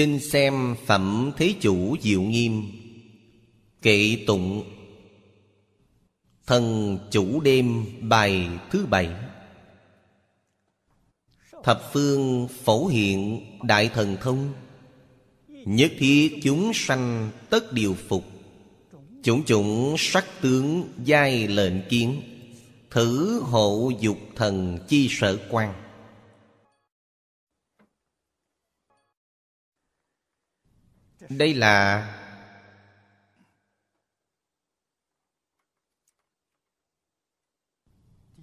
[0.00, 2.62] Xin xem Phẩm Thế Chủ Diệu Nghiêm.
[3.82, 4.64] Kệ tụng.
[6.46, 9.08] Thần Chủ Đêm bài thứ bảy.
[11.64, 14.52] Thập phương phổ hiện Đại Thần Thông.
[15.48, 18.24] Nhất thiết chúng sanh tất điều phục.
[19.22, 22.22] Chủng chủng sắc tướng giai lệnh kiến.
[22.90, 25.74] Thử hộ dục thần chi sở quan
[31.30, 32.06] Đây là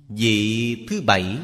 [0.09, 1.38] Vị thứ bảy.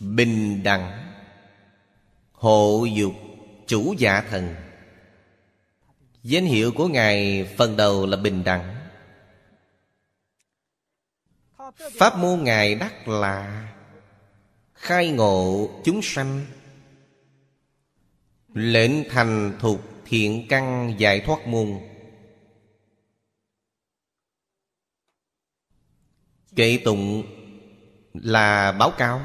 [0.00, 1.12] Bình đẳng,
[2.32, 3.12] Hộ dục
[3.66, 4.54] chủ dạ thần.
[6.22, 8.79] Danh hiệu của Ngài phần đầu là bình đẳng.
[11.76, 13.66] Pháp môn Ngài đắc là
[14.74, 16.46] Khai ngộ chúng sanh,
[18.54, 21.80] Lệnh thành thục thiện căn giải thoát môn.
[26.56, 27.22] Kệ tụng
[28.12, 29.20] là báo cáo.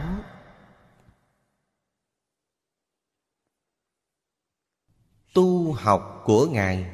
[5.33, 6.85] Tu học của Ngài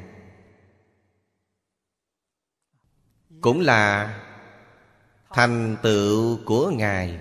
[3.40, 4.18] Cũng là
[5.34, 7.18] thành tựu của ngài.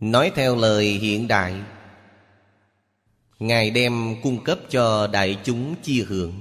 [0.00, 1.62] Nói theo lời hiện đại,
[3.38, 6.32] ngài đem cung cấp cho đại chúng chia hưởng.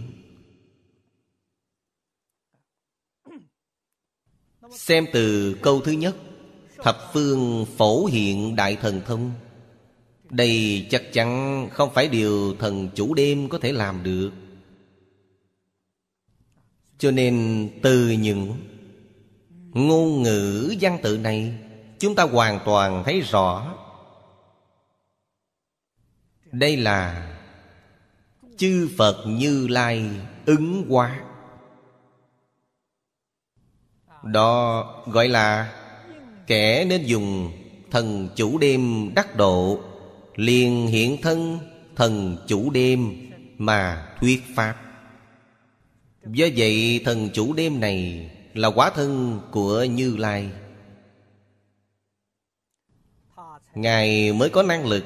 [4.72, 6.16] Xem từ câu thứ nhất,
[6.78, 9.32] thập phương phổ hiện đại thần thông.
[10.30, 14.32] Đây chắc chắn không phải điều thần chủ đêm có thể làm được.
[16.98, 18.58] Cho nên từ những
[19.74, 21.54] Ngôn ngữ văn tự này
[22.02, 23.74] Chúng ta hoàn toàn thấy rõ.
[26.52, 27.32] Đây là
[28.58, 30.10] Chư Phật Như Lai
[30.46, 31.22] ứng hóa.
[34.24, 35.74] Đó gọi là
[36.48, 37.52] Kẻ nên dùng
[37.92, 39.80] thần chủ đêm đắc độ,
[40.36, 41.60] liền hiện thân
[41.96, 44.76] thần chủ đêm mà thuyết pháp.
[46.26, 50.52] Do vậy thần chủ đêm này là quả thân của Như Lai.
[53.76, 55.04] Ngài mới có năng lực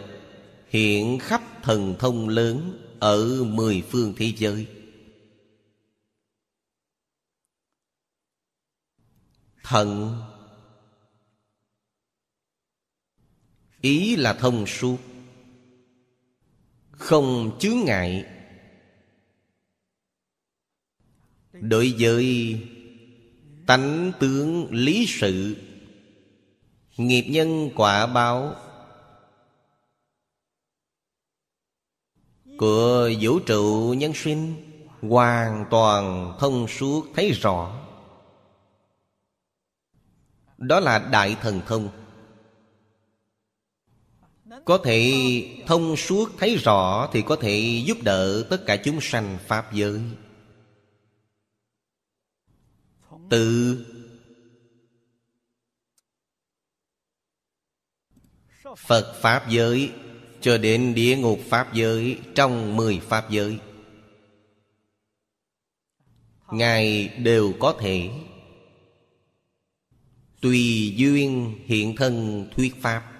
[0.67, 4.67] hiện khắp thần thông lớn ở mười phương thế giới.
[9.63, 10.21] Thần.
[13.81, 14.97] Ý là thông suốt.
[16.91, 18.25] Không chướng ngại.
[21.53, 22.57] Đối với
[23.67, 25.55] tánh tướng lý sự,
[26.97, 28.55] nghiệp nhân quả báo.
[32.57, 34.55] Của vũ trụ nhân sinh,
[35.01, 37.81] hoàn toàn thông suốt thấy rõ.
[40.57, 41.89] Đó là đại thần thông.
[44.65, 45.13] Có thể
[45.67, 50.01] thông suốt thấy rõ thì có thể giúp đỡ tất cả chúng sanh pháp giới
[53.29, 53.77] từ.
[58.77, 59.91] Phật Pháp giới
[60.41, 63.59] Cho đến địa ngục Pháp giới Trong mười Pháp giới.
[66.51, 68.09] Ngài đều có thể.
[70.41, 73.14] Tùy duyên hiện thân thuyết Pháp.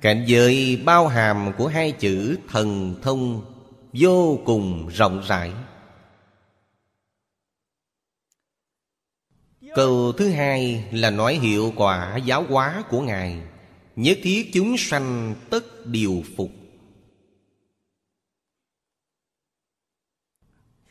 [0.00, 3.54] Cảnh giới bao hàm của hai chữ thần thông
[3.92, 5.52] Vô cùng rộng rãi.
[9.74, 13.42] Câu thứ hai là nói hiệu quả giáo hóa của Ngài,
[13.96, 16.50] Nhất thiết chúng sanh tất điều phục.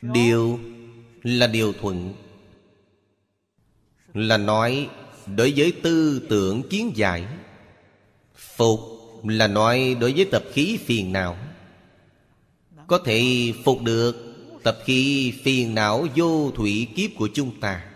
[0.02, 0.58] Điều
[1.22, 2.14] là điều thuận,
[4.14, 4.88] Là nói
[5.26, 7.26] đối với tư tưởng kiến giải,
[8.34, 11.36] Phục là nói đối với tập khí phiền não.
[12.86, 14.30] Có thể phục được
[14.62, 17.86] tập khí phiền não vô thủy kiếp của chúng ta.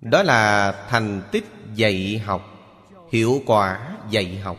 [0.00, 1.44] Đó là thành tích
[1.74, 2.52] dạy học,
[3.12, 4.58] Hiệu quả dạy học.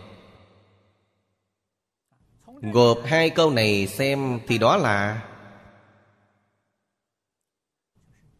[2.62, 5.24] Gộp hai câu này xem thì đó là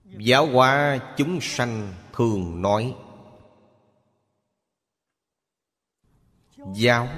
[0.04, 2.96] Giáo hóa chúng sanh thường nói.
[6.76, 7.10] Giáo.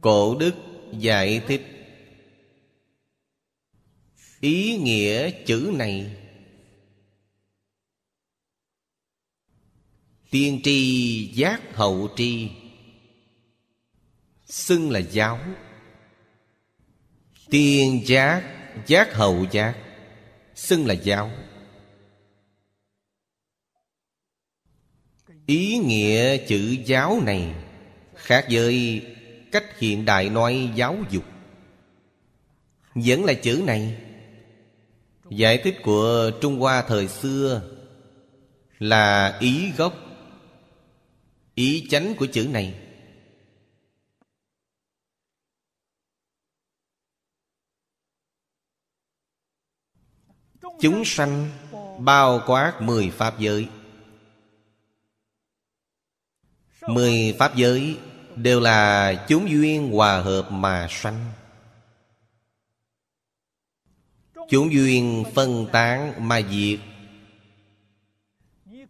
[0.00, 0.54] Cổ đức
[0.98, 1.62] giải thích.
[4.40, 6.16] Ý nghĩa chữ này.
[10.30, 12.50] Tiên tri giác hậu tri,
[14.46, 15.38] Xưng là giáo.
[17.50, 18.42] Tiên giác
[18.86, 19.74] giác hậu giác,
[20.54, 21.30] Xưng là giáo.
[25.46, 27.63] Ý nghĩa chữ giáo này.
[28.24, 29.06] Khác với
[29.52, 31.24] cách hiện đại nói giáo dục.
[32.94, 34.00] Vẫn là chữ này.
[35.30, 37.62] Giải thích của Trung Hoa thời xưa
[38.78, 39.94] Là ý gốc,
[41.54, 42.80] Ý chánh của chữ này.
[50.80, 51.50] Chúng sanh
[51.98, 53.68] bao quát mười pháp giới.
[56.88, 57.98] Mười pháp giới
[58.36, 61.24] đều là chúng duyên hòa hợp mà sanh.
[64.50, 66.78] Chúng duyên phân tán mà diệt.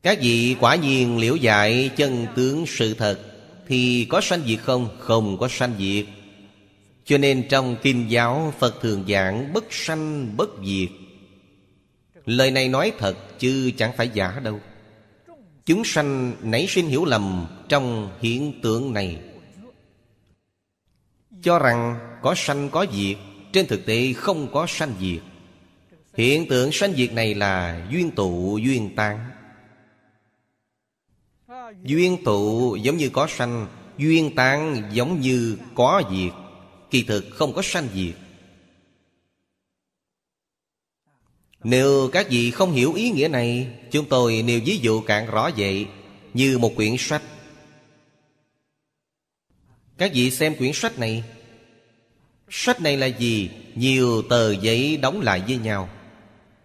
[0.02, 3.18] Các vị quả nhiên liễu dạy chân tướng sự thật
[3.68, 4.88] Thì có sanh diệt không?
[4.98, 6.04] Không có sanh diệt.
[7.04, 10.88] Cho nên trong kinh giáo, Phật thường giảng bất sanh, bất diệt.
[12.26, 14.60] Lời này nói thật chứ chẳng phải giả đâu.
[15.66, 19.18] Chúng sanh nảy sinh hiểu lầm trong hiện tượng này.
[21.44, 23.16] Cho rằng có sanh có diệt,
[23.52, 25.22] Trên thực tế không có sanh diệt.
[26.14, 29.30] Hiện tượng sanh diệt này là duyên tụ duyên tan.
[31.82, 33.66] Duyên tụ giống như có sanh,
[33.98, 36.32] Duyên tan giống như có diệt.
[36.90, 38.14] Kỳ thực không có sanh diệt.
[41.64, 45.50] Nếu các vị không hiểu ý nghĩa này, Chúng tôi nêu ví dụ càng rõ
[45.56, 45.86] vậy,
[46.34, 47.22] Như một quyển sách.
[49.98, 51.24] Các vị xem quyển sách này
[52.56, 53.50] Sách này là gì?
[53.74, 55.88] Nhiều tờ giấy đóng lại với nhau.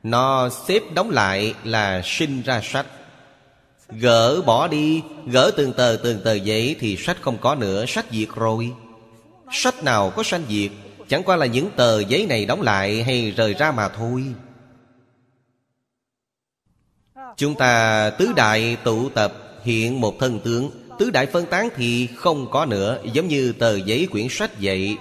[0.04, 2.86] Nó xếp đóng lại là sinh ra sách.
[3.90, 8.06] Gỡ bỏ đi, Gỡ từng tờ từng tờ giấy Thì sách không có nữa, Sách
[8.12, 8.72] diệt rồi.
[9.52, 10.72] Sách nào có sanh diệt
[11.08, 14.24] Chẳng qua là những tờ giấy này đóng lại Hay rời ra mà thôi.
[17.38, 19.34] Chúng ta tứ đại tụ tập,
[19.64, 20.72] hiện một thân tướng.
[21.00, 24.98] Tứ đại phân tán thì không có nữa, Giống như tờ giấy quyển sách vậy.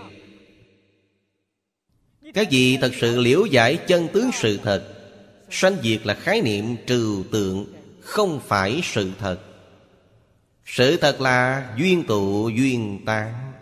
[2.38, 4.94] Các vị thật sự liễu giải chân tướng sự thật?
[5.50, 7.66] Sanh diệt là khái niệm trừu tượng,
[8.00, 9.40] Không phải sự thật.
[10.64, 13.52] Sự thật là duyên tụ duyên tan.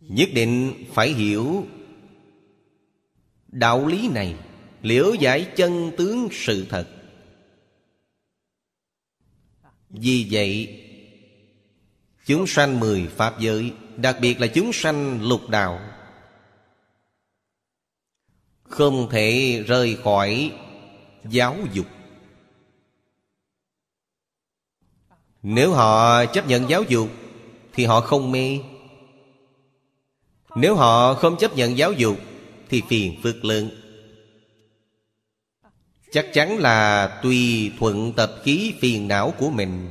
[0.00, 1.66] Nhất định phải hiểu
[3.48, 4.36] Đạo lý này,
[4.82, 6.88] liễu giải chân tướng sự thật.
[9.90, 10.81] Vì vậy
[12.26, 15.80] Chúng sanh mười Pháp giới, Đặc biệt là chúng sanh lục đạo.
[18.62, 20.52] Không thể rời khỏi
[21.24, 21.86] giáo dục.
[25.42, 27.08] Nếu họ chấp nhận giáo dục,
[27.72, 28.58] Thì họ không mê.
[30.56, 32.16] Nếu họ không chấp nhận giáo dục,
[32.68, 33.70] thì phiền phức lớn.
[36.12, 39.90] Chắc chắn là tùy thuận tập khí phiền não của mình.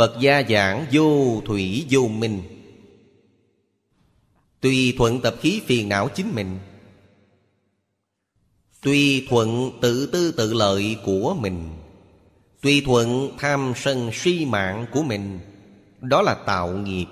[0.00, 2.42] Phật gia giảng vô thủy vô minh.
[4.60, 6.58] Tùy thuận tập khí phiền não chính mình
[8.82, 11.70] tùy thuận tự tư tự lợi của mình
[12.62, 15.40] tùy thuận tham sân si mạng của mình,
[16.00, 17.06] đó là tạo nghiệp.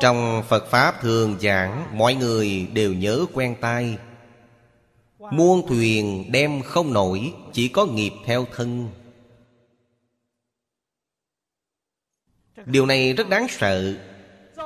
[0.00, 3.98] Trong Phật Pháp thường giảng, Mọi người đều nhớ quen tai.
[5.30, 8.88] Muôn thuyền đem không nổi, Chỉ có nghiệp theo thân.
[12.66, 13.96] Điều này rất đáng sợ.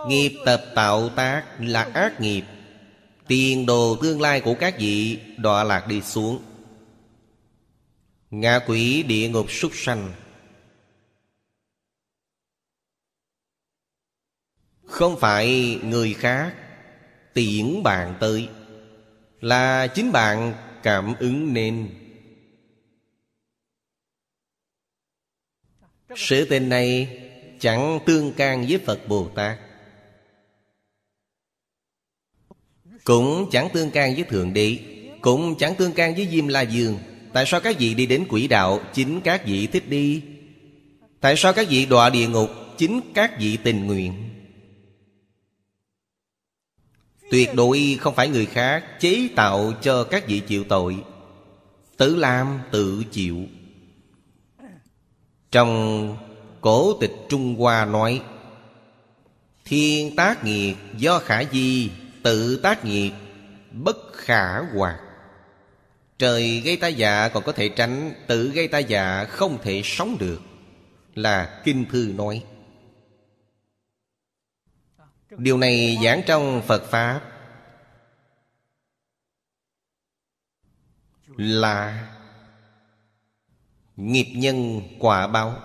[0.09, 2.45] Nghiệp tập tạo tác là ác nghiệp.
[3.29, 6.43] Tiền đồ tương lai của các vị đọa lạc đi xuống.
[8.31, 10.13] Ngạ quỷ địa ngục súc sanh.
[14.85, 16.55] Không phải người khác,
[17.35, 18.49] tiễn bạn tới.
[19.47, 21.89] Là chính bạn cảm ứng nên.
[26.17, 27.19] Sự tình này
[27.61, 29.59] chẳng tương can với Phật Bồ Tát.
[33.05, 34.79] Cũng chẳng tương can với Thượng Đế,
[35.21, 36.99] Cũng chẳng tương can với Diêm La Dương
[37.33, 40.23] Tại sao các vị đi đến quỷ đạo, Chính các vị thích đi?
[41.21, 44.36] Tại sao các vị đọa địa ngục, Chính các vị tình nguyện?
[47.31, 50.97] Tuyệt đối không phải người khác Chế tạo cho các vị chịu tội.
[51.97, 53.37] Tự làm tự chịu.
[55.51, 56.17] Trong
[56.61, 58.23] cổ tịch Trung Hoa nói,
[59.65, 61.91] Thiên tác nghiệp do khả di,
[62.23, 63.13] Tự tác nghiệp
[63.73, 65.01] bất khả hoạt.
[66.19, 70.17] Trời gây tai dạ còn có thể tránh Tự gây tai dạ không thể sống
[70.21, 70.41] được,
[71.15, 72.43] Là Kinh Thư nói.
[75.39, 77.21] Điều này giảng trong Phật Pháp
[81.37, 82.09] Là
[83.97, 85.57] Nghiệp nhân quả báo.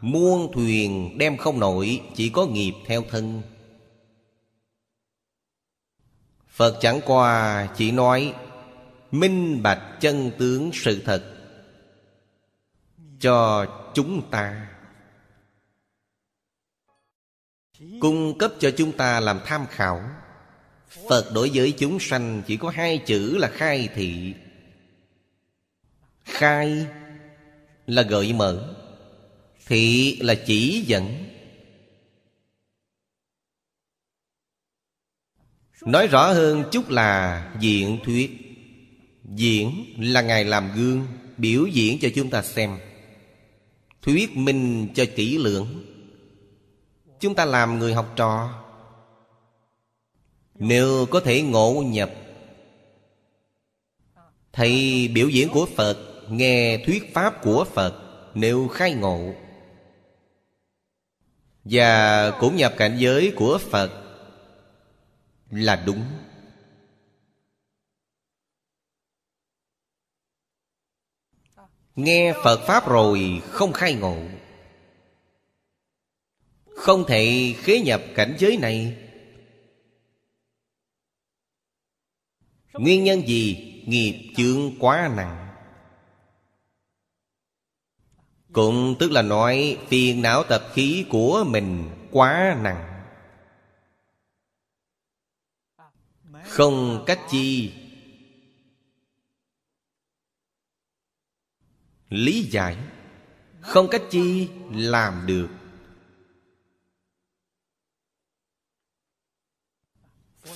[0.00, 3.42] Muôn thuyền đem không nổi, Chỉ có nghiệp theo thân.
[6.48, 8.34] Phật chẳng qua chỉ nói,
[9.10, 11.22] Minh bạch chân tướng sự thật
[13.20, 14.71] Cho chúng ta.
[18.00, 20.02] Cung cấp cho chúng ta làm tham khảo.
[21.08, 24.34] Phật đối với chúng sanh chỉ có hai chữ là khai thị.
[26.24, 26.86] Khai
[27.86, 28.74] là gợi mở,
[29.66, 31.26] Thị là chỉ dẫn.
[35.86, 38.30] Nói rõ hơn chút là diện thuyết.
[39.24, 42.78] Diễn là Ngài làm gương, Biểu diễn cho chúng ta xem.
[44.02, 45.91] Thuyết minh cho kỹ lưỡng.
[47.22, 48.64] Chúng ta làm người học trò.
[50.54, 52.10] Nếu có thể ngộ nhập,
[54.52, 55.96] Thầy biểu diễn của Phật,
[56.28, 57.94] Nghe thuyết pháp của Phật,
[58.34, 59.34] Nếu khai ngộ,
[61.64, 63.90] Và cũng nhập cảnh giới của Phật,
[65.50, 66.04] Là đúng.
[71.96, 74.16] Nghe Phật Pháp rồi không khai ngộ.
[76.82, 78.96] Không thể khế nhập cảnh giới này.
[82.72, 83.56] Nguyên nhân gì?
[83.86, 85.48] Nghiệp chướng quá nặng.
[88.52, 93.04] Cũng tức là nói, phiền não tập khí của mình quá nặng.
[96.44, 97.72] Không cách chi.
[102.08, 102.76] Lý giải.
[103.60, 105.48] Không cách chi làm được.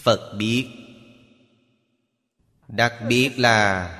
[0.07, 0.69] Phật biết.
[2.69, 3.93] Đặc biệt là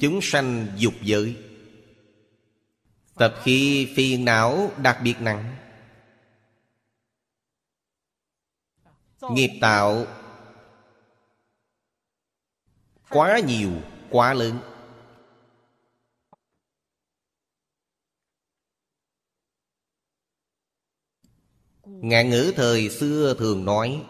[0.00, 1.36] Chúng sanh dục giới.
[3.14, 5.56] Tập khi phiền não đặc biệt nặng.
[9.20, 10.06] Nghiệp tạo
[13.10, 13.72] Quá nhiều,
[14.10, 14.75] quá lớn.
[22.00, 24.02] Ngạn ngữ thời xưa thường nói,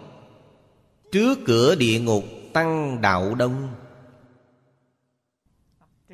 [1.12, 3.74] Trước cửa địa ngục tăng đạo đông.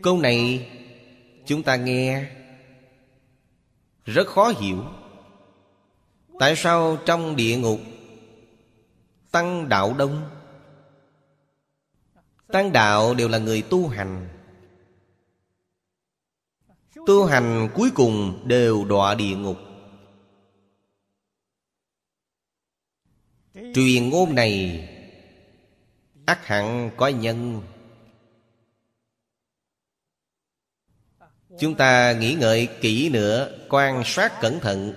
[0.02, 0.70] Câu này
[1.46, 2.26] chúng ta nghe
[4.04, 4.84] Rất khó hiểu.
[6.38, 7.80] Tại sao trong địa ngục
[9.30, 10.22] Tăng đạo đông?
[12.48, 14.28] Tăng đạo đều là người tu hành.
[17.06, 19.56] Tu hành cuối cùng đều đọa địa ngục.
[23.54, 24.88] Truyền ngôn này
[26.26, 27.62] ắt hẳn có nhân.
[31.58, 34.94] Chúng ta nghĩ ngợi kỹ nữa, Quan sát cẩn thận.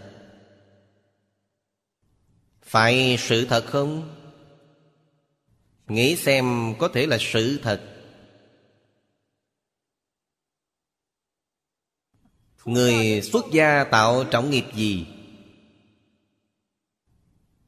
[2.62, 4.16] Phải sự thật không?
[5.88, 7.82] Nghĩ xem có thể là sự thật.
[12.66, 15.08] Người xuất gia tạo trọng nghiệp gì?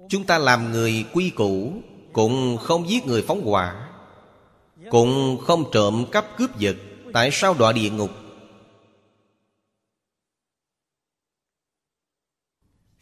[0.10, 1.74] Chúng ta làm người quy củ,
[2.14, 3.90] Cũng không giết người phóng hỏa,
[4.90, 6.76] Cũng không trộm cắp cướp giật
[7.14, 8.12] Tại sao đọa địa ngục?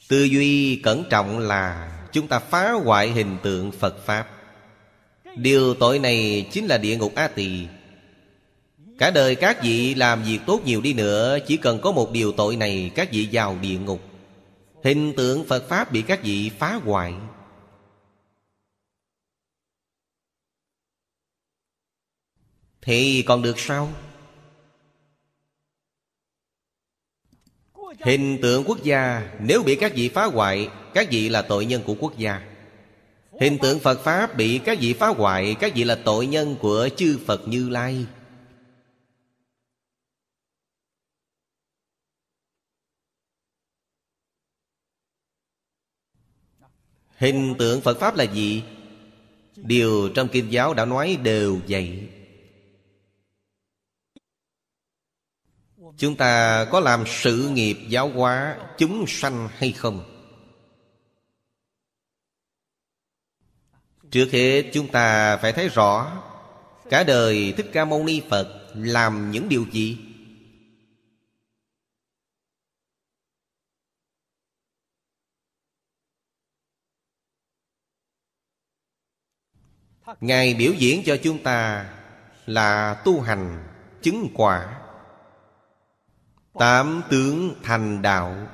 [0.09, 4.27] Tư duy cẩn trọng là Chúng ta phá hoại hình tượng Phật Pháp.
[5.35, 7.67] Điều tội này chính là địa ngục A Tỳ.
[8.99, 12.31] Cả đời các vị làm việc tốt nhiều đi nữa, Chỉ cần có một điều
[12.31, 14.14] tội này, Các vị vào địa ngục.
[14.85, 17.13] Hình tượng Phật Pháp bị các vị phá hoại.
[22.81, 23.89] Thì còn được sao?
[27.99, 31.81] Hình tượng quốc gia, Nếu bị các vị phá hoại, Các vị là tội nhân
[31.85, 32.41] của quốc gia.
[33.41, 36.89] Hình tượng Phật Pháp bị các vị phá hoại, Các vị là tội nhân của
[36.97, 38.05] chư Phật Như Lai.
[47.15, 48.63] Hình tượng Phật Pháp là gì?
[49.55, 52.09] Điều trong Kinh giáo đã nói đều vậy
[55.97, 60.03] Chúng ta có làm sự nghiệp giáo hóa chúng sanh hay không?
[64.11, 66.21] Trước hết, chúng ta phải thấy rõ,
[66.89, 69.97] Cả đời Thích Ca Mâu Ni Phật làm những điều gì?
[80.21, 81.89] Ngài biểu diễn cho chúng ta
[82.45, 83.67] là tu hành
[84.01, 84.81] chứng quả.
[86.59, 88.47] Tám tướng thành đạo.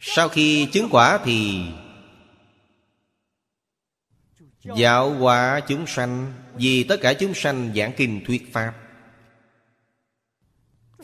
[0.00, 1.66] Sau khi chứng quả thì
[4.76, 8.74] Giáo hóa chúng sanh, Vì tất cả chúng sanh giảng kinh thuyết Pháp.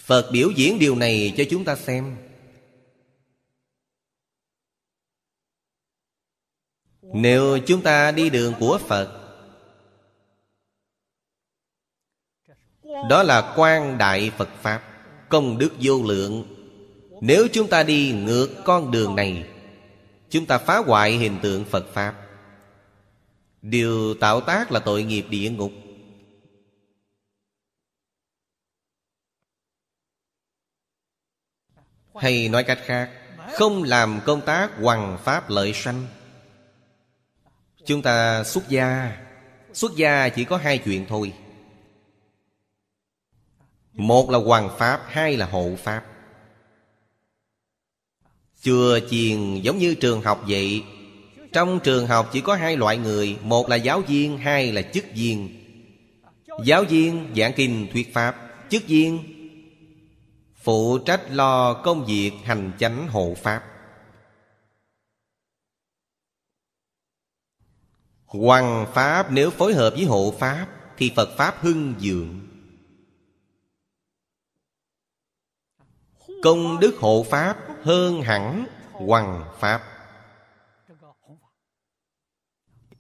[0.01, 2.17] Phật biểu diễn điều này cho chúng ta xem.
[7.19, 9.23] Nếu chúng ta đi đường của Phật,
[13.11, 14.83] Đó là quan đại Phật Pháp,
[15.29, 16.45] Công đức vô lượng.
[17.21, 19.49] Nếu chúng ta đi ngược con đường này,
[20.31, 22.15] Chúng ta phá hoại hình tượng Phật Pháp.
[23.63, 25.73] Điều tạo tác là tội nghiệp địa ngục.
[32.15, 33.11] Hay nói cách khác,
[33.53, 36.07] Không làm công tác hoằng pháp lợi sanh.
[37.87, 39.17] Chúng ta xuất gia.
[39.73, 41.33] Xuất gia chỉ có hai chuyện thôi.
[43.93, 46.05] Một là hoàng pháp, Hai là hộ pháp.
[48.63, 50.85] Chùa chiền giống như trường học vậy.
[51.53, 55.05] Trong trường học chỉ có hai loại người, Một là giáo viên, Hai là chức
[55.15, 55.63] viên.
[56.65, 58.37] Giáo viên giảng kinh thuyết pháp,
[58.71, 59.19] Chức viên
[60.63, 63.63] Phụ trách lo công việc hành chánh hộ pháp.
[68.27, 72.47] Hoàng Pháp nếu phối hợp với hộ Pháp Thì Phật Pháp hưng dượng
[76.43, 79.83] Công đức hộ Pháp hơn hẳn Hoàng Pháp.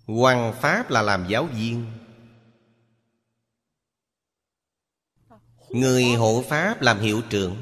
[0.06, 1.86] Hoàng Pháp là làm giáo viên.
[5.70, 7.56] Người hộ Pháp làm hiệu trưởng.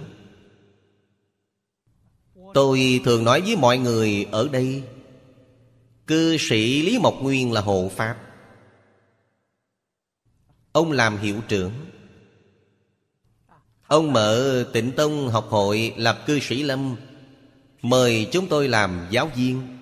[2.55, 4.83] Tôi thường nói với mọi người ở đây
[6.07, 8.17] Cư sĩ Lý Mộc Nguyên là hộ Pháp.
[10.73, 11.73] Ông làm hiệu trưởng.
[13.87, 16.97] Ông mở tịnh tông học hội lập cư sĩ Lâm,
[17.83, 19.79] Mời chúng tôi làm giáo viên.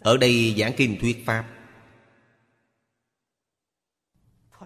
[0.00, 1.48] Ở đây giảng kinh thuyết Pháp.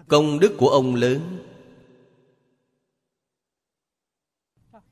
[0.07, 1.39] Công đức của ông lớn.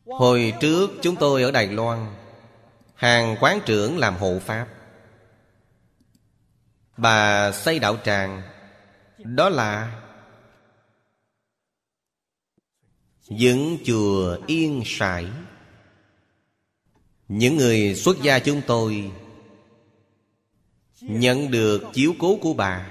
[0.05, 2.15] Hồi trước chúng tôi ở Đài Loan,
[2.95, 4.67] Hàng quán trưởng làm hộ Pháp.
[6.99, 8.41] Bà xây đạo tràng,
[9.17, 10.01] Đó là
[13.29, 15.27] Dựng chùa yên sải.
[17.27, 19.11] Những người xuất gia chúng tôi
[21.01, 22.87] Nhận được chiếu cố của bà,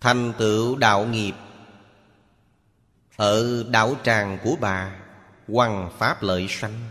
[0.00, 1.34] Thành tựu đạo nghiệp
[3.16, 4.96] Ở đạo tràng của bà
[5.48, 6.90] Hoàng Pháp lợi sanh.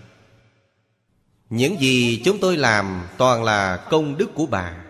[1.50, 4.84] Những gì chúng tôi làm Toàn là công đức của bà.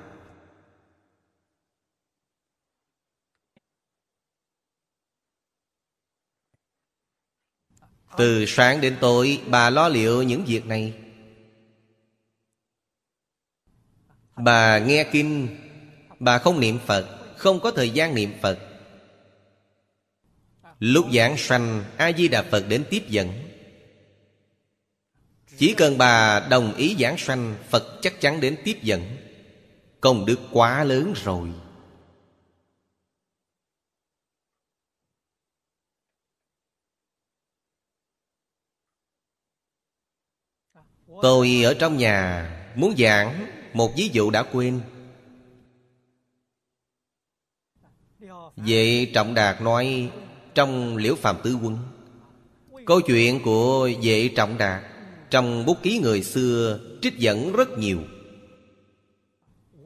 [8.17, 10.93] Từ sáng đến tối, Bà lo liệu những việc này.
[14.35, 15.47] Bà nghe kinh,
[16.19, 18.59] Bà không niệm Phật, Không có thời gian niệm Phật.
[20.79, 23.29] Lúc giảng sanh A-di-đà Phật đến tiếp dẫn.
[25.57, 29.01] Chỉ cần bà đồng ý giảng sanh, Phật chắc chắn đến tiếp dẫn.
[30.01, 31.49] Công đức quá lớn rồi.
[41.23, 44.79] Tôi ở trong nhà, Muốn giảng Một ví dụ đã quên.
[48.55, 50.09] Vậy Trọng Đạt nói,
[50.55, 51.77] Trong Liễu Phạm Tứ Quân,
[52.85, 54.83] Câu chuyện của Vệ Trọng Đạt
[55.29, 57.99] Trong bút ký người xưa Trích dẫn rất nhiều.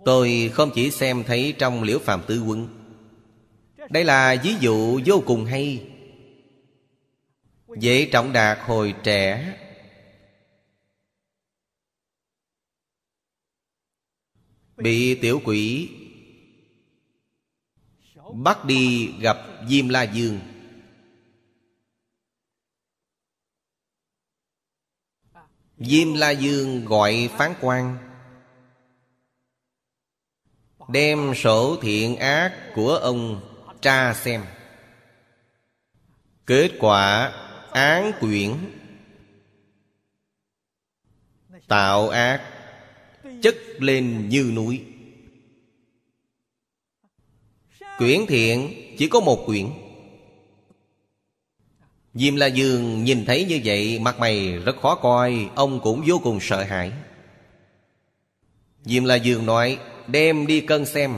[0.05, 2.67] Tôi không chỉ xem thấy trong Liễu Phạm Tứ Quân.
[3.89, 5.83] Đây là ví dụ vô cùng hay.
[7.67, 9.57] Vệ trọng đạt hồi trẻ
[14.77, 15.89] Bị tiểu quỷ.
[18.33, 19.37] Bắt đi gặp
[19.69, 20.39] Diêm La Dương.
[25.77, 27.97] Diêm La Dương gọi phán quan.
[30.87, 33.41] Đem sổ thiện ác của ông
[33.81, 34.45] tra xem.
[36.45, 37.31] Kết quả
[37.71, 38.55] án quyển.
[41.67, 42.56] Tạo ác.
[43.41, 44.81] Chất lên như núi.
[47.97, 49.65] Quyển thiện, chỉ có một quyển.
[52.13, 56.19] Diêm La Dương nhìn thấy như vậy, Mặt mày rất khó coi, Ông cũng vô
[56.23, 56.91] cùng sợ hãi.
[58.85, 61.13] Diêm La Dương nói, Đem đi cân xem.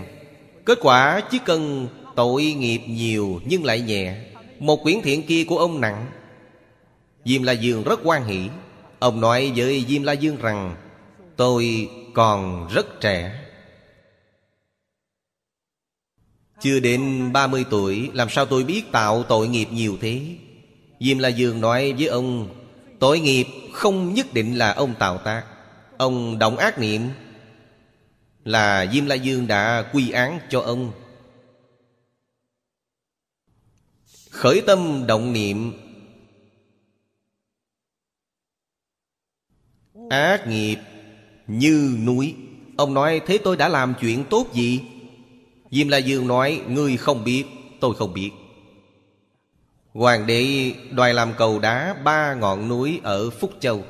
[0.65, 4.15] Kết quả chỉ cần tội nghiệp nhiều nhưng lại nhẹ.
[4.59, 6.05] Một quyển thiện kia của ông nặng.
[7.25, 8.49] Diêm La Dương rất quan hỷ.
[8.99, 10.75] Ông nói với Diêm La Dương rằng,
[11.35, 13.45] Tôi còn rất trẻ.
[16.61, 20.21] Chưa đến 30 tuổi, Làm sao tôi biết tạo tội nghiệp nhiều thế?
[20.99, 22.55] Diêm La Dương nói với ông,
[22.99, 25.43] Tội nghiệp không nhất định là ông tạo tác.
[25.97, 27.01] Ông động ác niệm
[28.43, 30.91] Là Diêm La Dương đã quy án cho ông.
[34.29, 35.73] Khởi tâm động niệm.
[40.09, 40.77] Ác nghiệp
[41.49, 42.35] như núi.
[42.77, 44.81] Ông nói, thế tôi đã làm chuyện tốt gì?
[45.71, 47.43] Diêm La Dương nói, Ngươi không biết,
[47.79, 48.31] Tôi không biết.
[49.93, 53.83] Hoàng đế đòi làm cầu đá ba ngọn núi ở Phúc Châu.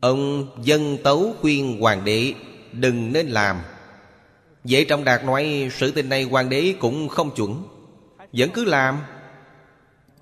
[0.00, 2.34] Ông dân tấu khuyên hoàng đế,
[2.72, 3.56] đừng nên làm.
[4.64, 7.62] Dễ Trọng Đạt nói, sự tình này hoàng đế cũng không chuẩn,
[8.32, 8.98] Vẫn cứ làm.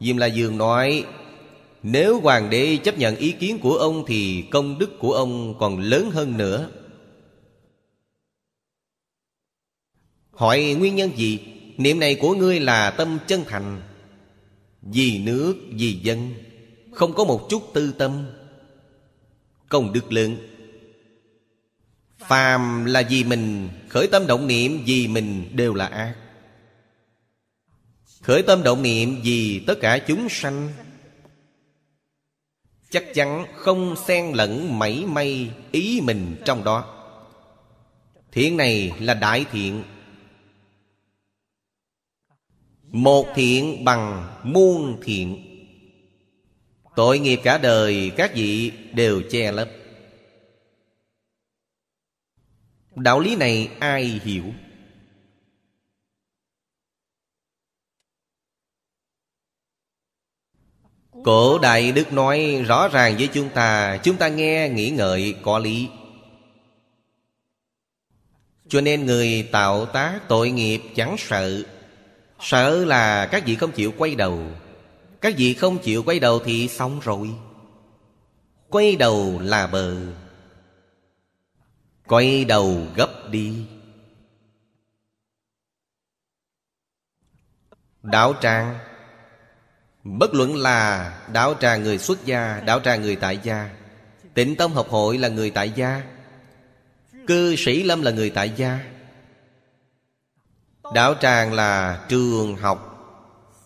[0.01, 1.05] Diêm La Dương nói
[1.83, 5.79] nếu hoàng đế chấp nhận ý kiến của ông Thì công đức của ông còn
[5.79, 6.71] lớn hơn nữa.
[10.31, 11.39] Hỏi nguyên nhân gì?
[11.77, 13.83] Niệm này của ngươi là tâm chân thành.
[14.83, 16.35] Vì nước, vì dân
[16.93, 18.27] Không có một chút tư tâm.
[19.69, 20.37] Công đức lớn.
[22.19, 26.15] Phàm là vì mình Khởi tâm động niệm vì mình đều là ác.
[28.21, 30.69] Khởi tâm động niệm vì tất cả chúng sanh.
[32.93, 37.05] Chắc chắn không xen lẫn mảy may ý mình trong đó.
[38.33, 39.85] Thiện này là đại thiện.
[42.83, 45.49] Một thiện bằng muôn thiện.
[46.97, 49.69] Tội nghiệp cả đời, các vị đều che lấp.
[52.95, 54.45] Đạo lý này ai hiểu?
[61.25, 65.59] Cổ Đại Đức nói rõ ràng với chúng ta Chúng ta nghe, nghĩ ngợi, có
[65.59, 65.89] lý.
[68.69, 71.63] Cho nên người tạo tác tội nghiệp chẳng sợ.
[72.41, 74.43] Sợ là các vị không chịu quay đầu.
[75.21, 77.31] Các vị không chịu quay đầu thì xong rồi.
[78.69, 79.97] Quay đầu là bờ.
[82.07, 83.65] Quay đầu gấp đi.
[88.03, 88.79] Đạo tràng
[90.05, 93.71] Bất luận là đạo tràng người xuất gia, Đạo tràng người tại gia,
[94.35, 96.03] Tịnh Tông Học Hội là người tại gia,
[97.27, 98.79] Cư sĩ Lâm là người tại gia.
[100.95, 102.89] Đạo tràng là trường học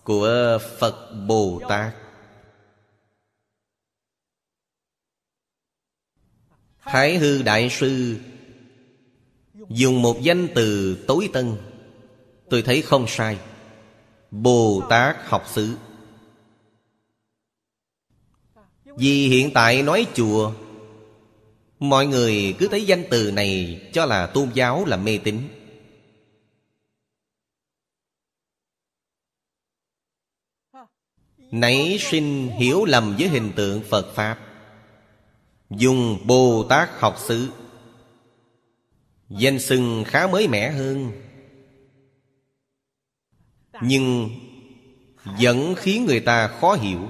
[0.05, 1.95] của Phật Bồ Tát
[6.83, 8.17] Thái Hư Đại Sư
[9.69, 11.57] Dùng một danh từ tối tân,
[12.51, 13.39] Tôi thấy không sai
[14.31, 15.77] Bồ Tát học xứ.
[18.97, 20.53] Vì hiện tại nói chùa,
[21.79, 25.49] Mọi người cứ thấy danh từ này Cho là tôn giáo là mê tín.
[31.51, 34.39] Nảy sinh hiểu lầm với hình tượng Phật Pháp,
[35.71, 37.49] Dùng Bồ Tát học xứ,
[39.29, 41.13] Danh xưng khá mới mẻ hơn.
[43.83, 44.31] Nhưng
[45.25, 47.09] Vẫn khiến người ta khó hiểu.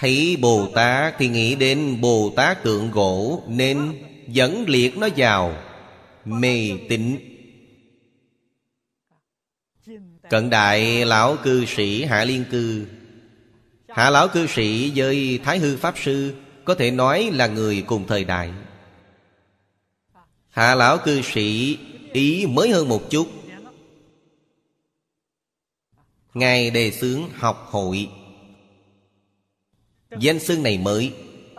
[0.00, 5.56] Thấy Bồ Tát thì nghĩ đến Bồ Tát tượng gỗ Nên dẫn liệt nó vào.
[6.24, 7.18] Mê tín.
[10.30, 12.86] Cận đại lão cư sĩ Hạ Liên Cư.
[13.88, 16.34] Hạ lão cư sĩ với Thái Hư Pháp Sư
[16.64, 18.50] Có thể nói là người cùng thời đại.
[20.48, 21.78] Hạ lão cư sĩ
[22.12, 23.28] ý mới hơn một chút.
[26.34, 28.08] Ngài đề xướng học hội.
[30.18, 31.12] Danh xưng này mới.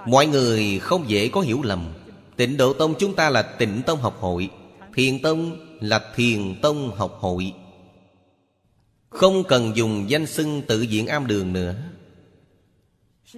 [0.06, 1.94] Mọi người không dễ có hiểu lầm.
[2.36, 4.50] Tịnh Độ Tông chúng ta là tịnh Tông học hội.
[4.96, 7.54] Thiền Tông là Thiền Tông học hội.
[9.10, 11.76] Không cần dùng danh xưng tự diện am đường nữa.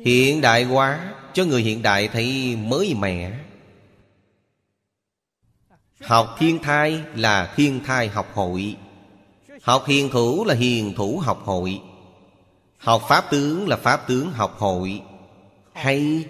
[0.05, 3.39] Hiện đại quá, cho người hiện đại thấy mới mẻ.
[6.01, 8.75] Học thiên thai là thiên thai học hội.
[9.61, 11.81] Học hiền thủ là hiền thủ học hội.
[12.83, 15.01] Học pháp tướng là pháp tướng học hội.
[15.73, 16.27] Hay.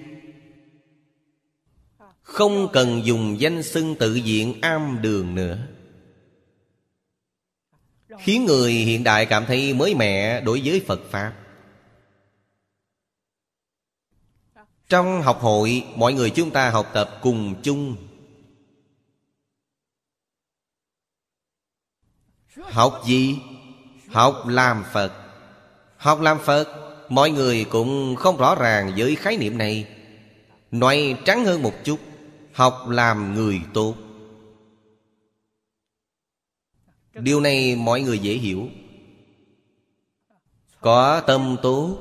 [2.22, 5.68] Không cần dùng danh xưng tự diện am đường nữa.
[8.20, 11.34] Khiến người hiện đại cảm thấy mới mẻ đối với Phật Pháp.
[14.90, 17.96] Trong học hội, Mọi người chúng ta học tập cùng chung.
[22.56, 23.38] Học gì?
[24.08, 25.23] Học làm Phật.
[26.04, 26.70] Học làm Phật,
[27.10, 29.88] Mọi người cũng không rõ ràng với khái niệm này.
[30.72, 32.00] Nói trắng hơn một chút,
[32.54, 33.96] Học làm người tốt.
[37.14, 38.68] Điều này mọi người dễ hiểu.
[40.82, 41.98] Có tâm tốt,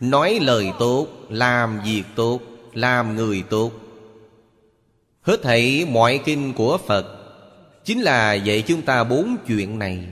[0.00, 2.40] Nói lời tốt, Làm việc tốt,
[2.72, 3.72] Làm người tốt.
[5.22, 7.06] Hết thảy mọi kinh của Phật
[7.84, 10.06] Chính là dạy chúng ta bốn chuyện này.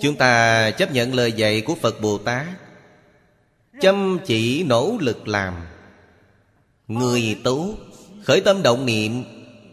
[0.00, 2.46] Chúng ta chấp nhận lời dạy của Phật Bồ Tát.
[3.80, 5.54] Chăm chỉ nỗ lực làm.
[6.88, 7.74] Người tốt
[8.24, 9.24] Khởi tâm động niệm,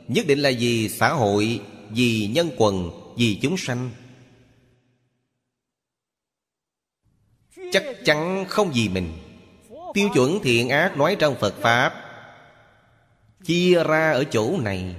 [0.07, 3.89] Nhất định là vì xã hội, Vì nhân quần, Vì chúng sanh.
[7.71, 9.11] Chắc chắn không vì mình.
[9.93, 11.93] Tiêu chuẩn thiện ác nói trong Phật Pháp,
[13.43, 14.95] Chia ra ở chỗ này,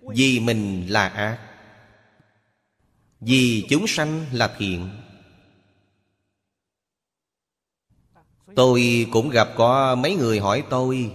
[0.00, 1.38] Vì mình là ác.
[3.20, 4.88] Vì chúng sanh là thiện.
[8.56, 11.10] Tôi cũng gặp có mấy người hỏi tôi.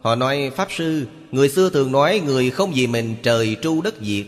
[0.00, 3.94] Họ nói, Pháp Sư, Người xưa thường nói người không vì mình trời tru đất
[4.00, 4.26] diệt.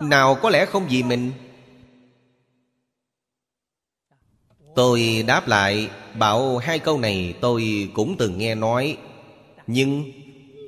[0.00, 1.32] Nào có lẽ không vì mình?
[4.74, 8.96] Tôi đáp lại, Bảo hai câu này tôi cũng từng nghe nói.
[9.66, 10.12] Nhưng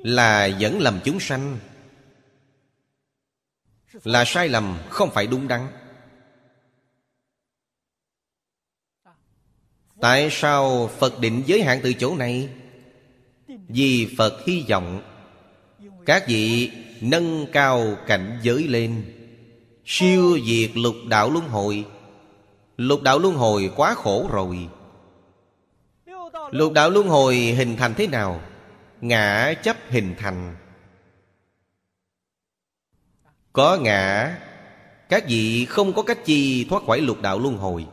[0.02, 1.58] là vẫn lầm chúng sanh
[4.04, 5.66] là sai lầm, không phải đúng đắn.
[10.00, 12.48] Tại sao phật định giới hạn từ chỗ này?
[13.68, 15.02] Vì phật hy vọng
[16.06, 19.04] các vị nâng cao cảnh giới lên.
[19.84, 21.84] Siêu diệt lục đạo luân hồi.
[22.76, 24.68] Lục đạo luân hồi quá khổ rồi.
[26.50, 28.40] Lục đạo luân hồi hình thành thế nào?
[29.00, 30.56] Ngã chấp hình thành
[33.54, 34.36] có ngã.
[35.08, 37.86] Các vị không có cách chi thoát khỏi lục đạo luân hồi?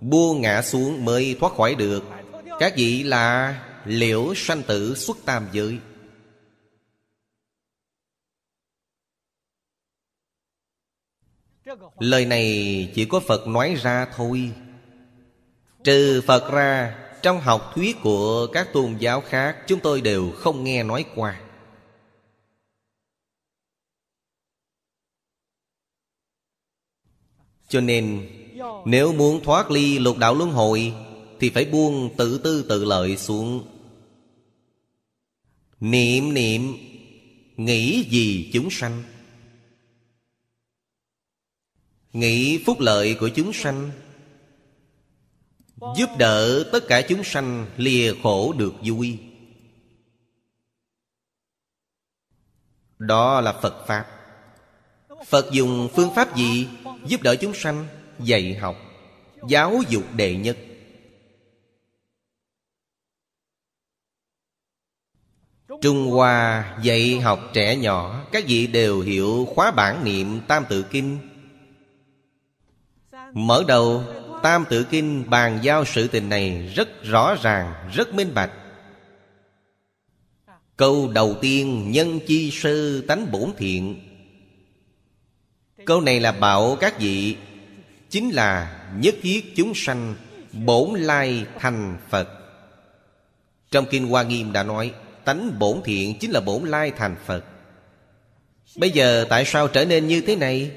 [0.00, 2.04] Buông ngã xuống mới thoát khỏi được.
[2.58, 5.78] Các vị là liễu sanh tử xuất tam giới?
[11.98, 14.50] Lời này chỉ có phật nói ra thôi.
[15.84, 20.64] Trừ phật ra, trong học thuyết của các tôn giáo khác, Chúng tôi đều không
[20.64, 21.40] nghe nói qua.
[27.70, 28.28] Cho nên,
[28.84, 30.92] Nếu muốn thoát ly lục đạo luân hồi,
[31.40, 33.64] Thì phải buông tự tư tự lợi xuống.
[35.80, 36.76] Niệm niệm,
[37.56, 39.02] Nghĩ gì chúng sanh?
[42.12, 43.90] Nghĩ phúc lợi của chúng sanh,
[45.96, 49.18] Giúp đỡ tất cả chúng sanh lìa khổ được vui.
[52.98, 54.06] Đó là Phật Pháp.
[55.26, 56.68] Phật dùng phương pháp gì?
[57.06, 57.86] Giúp đỡ chúng sanh
[58.18, 58.76] Dạy học
[59.48, 60.56] Giáo dục đệ nhất.
[65.82, 70.82] Trung Hoa dạy học trẻ nhỏ Các vị đều hiểu khóa bản niệm Tam Tự
[70.82, 71.18] Kinh.
[73.32, 74.04] Mở đầu
[74.42, 78.50] Tam tự kinh bàn giao sự tình này rất rõ ràng, rất minh bạch.
[80.76, 84.09] Câu đầu tiên nhân chi sư tánh bổn thiện.
[85.86, 87.36] Câu này là bảo các vị,
[88.10, 90.14] Chính là nhất thiết chúng sanh
[90.52, 92.28] Bổn lai thành Phật.
[93.70, 97.44] Trong Kinh Hoa Nghiêm đã nói, Tánh bổn thiện chính là bổn lai thành Phật.
[98.76, 100.70] Bây giờ tại sao trở nên như thế này?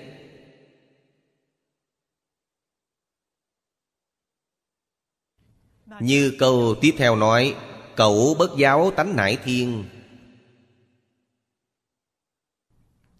[5.99, 7.55] Như câu tiếp theo nói,
[7.95, 9.83] Cậu bất giáo tánh nải thiên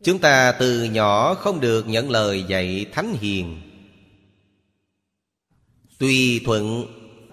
[0.04, 3.62] Chúng ta từ nhỏ không được nhận lời dạy thánh hiền.
[6.00, 6.86] Tùy thuận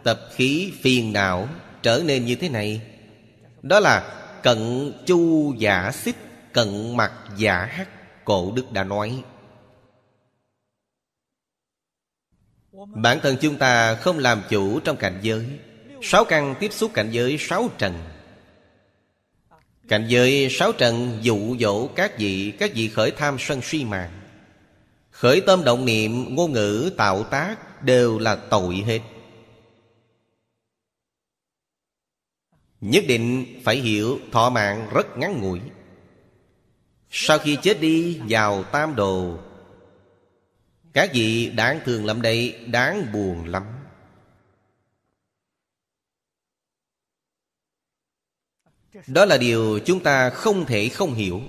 [0.05, 1.49] tập khí phiền não
[1.83, 2.83] trở nên như thế này,
[3.63, 6.17] Đó là cận chu giả xích,
[6.53, 7.89] Cận mặt giả hắc,
[8.25, 9.23] Cổ Đức đã nói.
[12.95, 15.47] Bản thân chúng ta không làm chủ trong cảnh giới,
[16.03, 17.95] Sáu căn tiếp xúc cảnh giới sáu trần.
[19.91, 24.11] Cảnh giới sáu trần dụ dỗ các vị Các vị khởi tham sân si mạng
[25.11, 29.01] Khởi tâm động niệm, ngôn ngữ, tạo tác Đều là tội hết.
[32.81, 35.61] Nhất định phải hiểu thọ mạng rất ngắn ngủi.
[37.11, 39.39] Sau khi chết đi vào tam đồ,
[40.93, 43.80] Các vị đáng thương lắm đây Đáng buồn lắm.
[49.07, 51.43] Đó là điều chúng ta không thể không hiểu.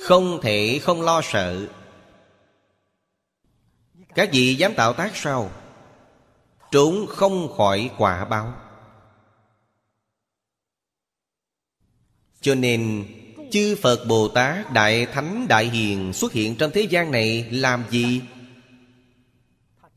[0.00, 1.68] Không thể không lo sợ.
[4.14, 5.50] Các vị dám tạo tác sao?
[6.70, 8.54] Trốn không khỏi quả báo.
[12.40, 13.06] Cho nên,
[13.50, 17.84] Chư Phật Bồ Tát, Đại Thánh, Đại Hiền xuất hiện trong thế gian này làm
[17.90, 18.22] gì?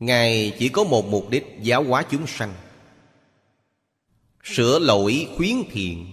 [0.04, 2.54] Ngài chỉ có một mục đích giáo hóa chúng sanh.
[4.42, 6.06] Sửa lỗi khuyến thiện.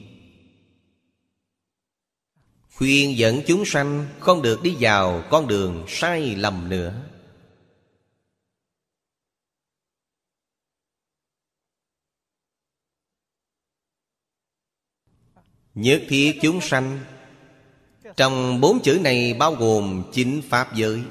[2.75, 7.03] Khuyên dẫn chúng sanh không được đi vào con đường sai lầm nữa.
[15.75, 16.99] Nhất thiết chúng sanh.
[18.17, 21.03] Trong bốn chữ này bao gồm chính Pháp giới.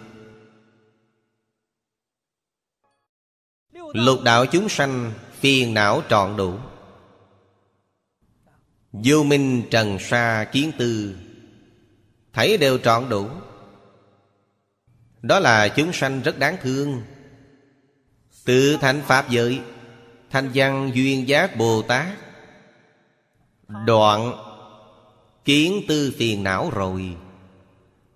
[3.92, 6.54] Lục đạo chúng sanh, phiền não trọn đủ.
[8.92, 11.14] Vô minh trần sa kiến tư,
[12.32, 13.28] Thấy đều trọn đủ.
[15.22, 17.02] Đó là chúng sanh rất đáng thương.
[18.44, 19.60] Tự thành Pháp giới,
[20.30, 22.06] Thanh văn duyên giác Bồ Tát.
[23.86, 24.32] Đoạn
[25.44, 27.16] Kiến tư phiền não rồi.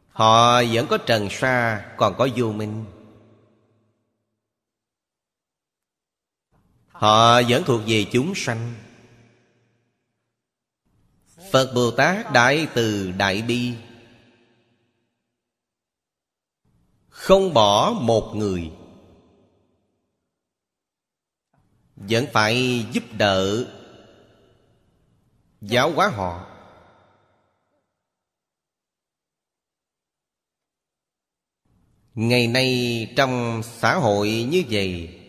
[0.09, 2.85] Họ vẫn có trần sa, Còn có vô minh.
[7.05, 8.75] Họ vẫn thuộc về chúng sanh.
[11.53, 13.75] Phật Bồ Tát Đại Từ Đại Bi.
[17.09, 18.71] Không bỏ một người.
[21.97, 23.67] Vẫn phải giúp đỡ
[25.61, 26.47] Giáo hóa họ.
[32.14, 35.21] Ngày nay trong xã hội như vậy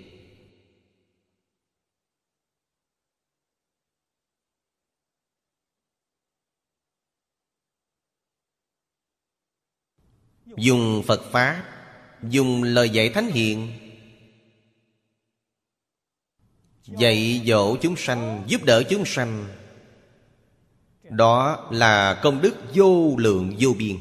[10.57, 11.63] Dùng Phật Pháp,
[12.23, 13.71] Dùng lời dạy Thánh Hiền.
[16.85, 19.45] Dạy dỗ chúng sanh, Giúp đỡ chúng sanh.
[21.03, 23.97] Đó là công đức vô lượng vô biên.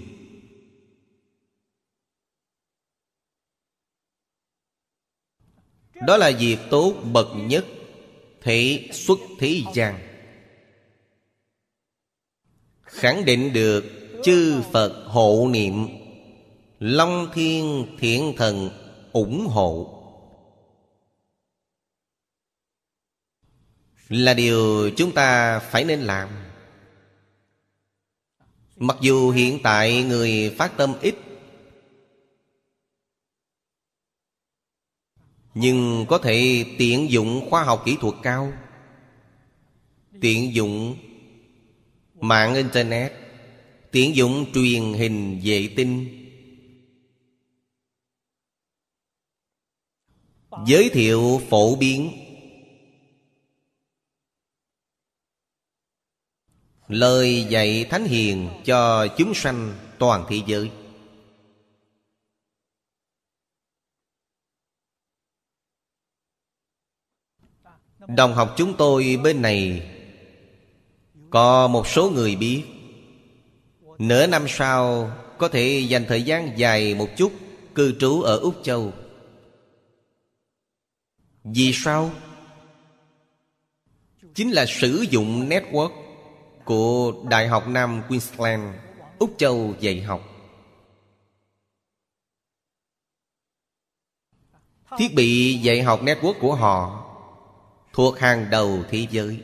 [6.06, 7.64] Đó là việc tốt bậc nhất
[8.42, 9.98] Thể xuất thế gian.
[12.82, 13.84] Khẳng định được
[14.24, 16.03] chư Phật hộ niệm.
[16.78, 18.70] Long thiên thiện thần
[19.12, 20.00] ủng hộ.
[24.08, 26.28] Là điều chúng ta phải nên làm.
[28.76, 31.14] Mặc dù hiện tại người phát tâm ít,
[35.54, 38.52] Nhưng có thể tiện dụng khoa học kỹ thuật cao,
[40.20, 40.96] Tiện dụng
[42.20, 43.12] mạng Internet,
[43.90, 46.23] Tiện dụng truyền hình vệ tinh
[50.66, 52.10] Giới thiệu phổ biến.
[56.88, 60.70] Lời dạy Thánh Hiền cho chúng sanh toàn thế giới.
[68.08, 69.90] Đồng học chúng tôi bên này,
[71.30, 72.62] Có một số người biết.
[73.98, 77.32] Nửa năm sau, Có thể dành thời gian dài một chút
[77.74, 78.92] Cư trú ở Úc Châu
[81.44, 82.10] vì sao?
[84.34, 85.90] Chính là sử dụng network
[86.64, 88.74] Của Đại học Nam Queensland,
[89.18, 90.20] Úc Châu dạy học.
[94.98, 97.04] Thiết bị dạy học network của họ
[97.92, 99.42] Thuộc hàng đầu thế giới.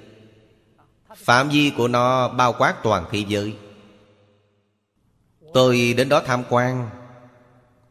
[1.17, 3.57] Phạm vi của nó bao quát toàn thế giới.
[5.55, 6.91] Tôi đến đó tham quan.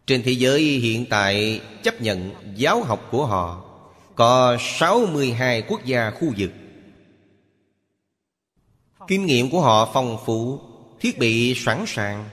[0.05, 3.68] Trên thế giới hiện tại chấp nhận giáo học của họ.
[4.19, 6.51] Có 62 quốc gia khu vực.
[9.07, 10.59] Kinh nghiệm của họ phong phú,
[10.99, 12.29] Thiết bị sẵn sàng.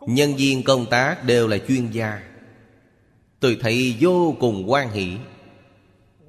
[0.00, 2.22] Nhân viên công tác đều là chuyên gia.
[3.40, 5.16] Tôi thấy vô cùng quan hỷ.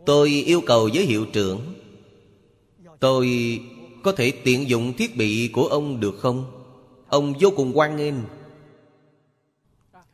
[0.05, 1.73] Tôi yêu cầu với hiệu trưởng.
[2.99, 3.59] Tôi
[4.03, 6.65] có thể tiện dụng thiết bị của ông được không?
[7.07, 8.15] Ông vô cùng quan nghênh.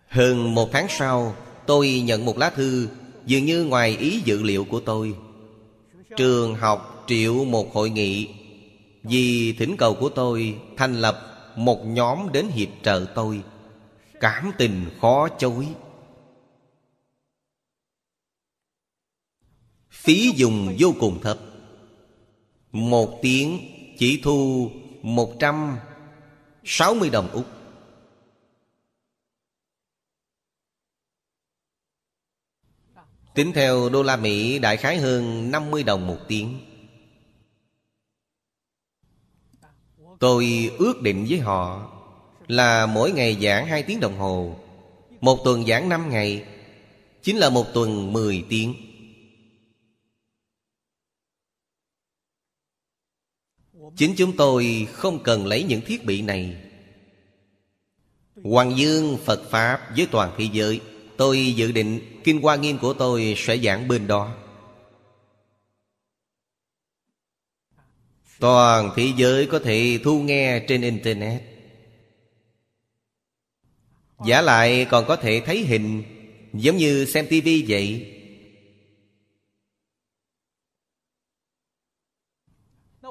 [0.07, 1.35] Hơn một tháng sau
[1.69, 2.89] Tôi nhận một lá thư,
[3.25, 5.15] Dường như ngoài ý dự liệu của tôi.
[6.17, 8.29] Trường học triệu một hội nghị.
[9.03, 13.41] Vì thỉnh cầu của tôi Thành lập một nhóm đến hiệp trợ tôi.
[14.19, 15.67] Cảm tình khó chối.
[19.91, 21.37] Phí dùng vô cùng thấp.
[22.71, 23.59] Một tiếng
[23.97, 25.77] chỉ thu một trăm
[26.63, 27.58] sáu mươi đồng Úc.
[33.39, 36.59] Tính theo đô la Mỹ, đại khái hơn 50 đồng một tiếng.
[40.19, 41.91] Tôi ước định với họ
[42.47, 44.55] Là mỗi ngày giảng 2 tiếng đồng hồ.
[45.21, 46.45] Một tuần giảng 5 ngày,
[47.21, 48.75] Chính là một tuần 10 tiếng.
[53.95, 56.55] Chính chúng tôi không cần lấy những thiết bị này.
[58.43, 60.81] Hoàng Dương, Phật Pháp với toàn thế giới.
[61.19, 64.35] Tôi dự định Kinh Hoa Nghiêm của tôi sẽ giảng bên đó.
[68.39, 71.41] Toàn thế giới có thể thu nghe trên Internet.
[74.25, 76.03] Giả lại còn có thể thấy hình,
[76.53, 78.15] Giống như xem tivi vậy.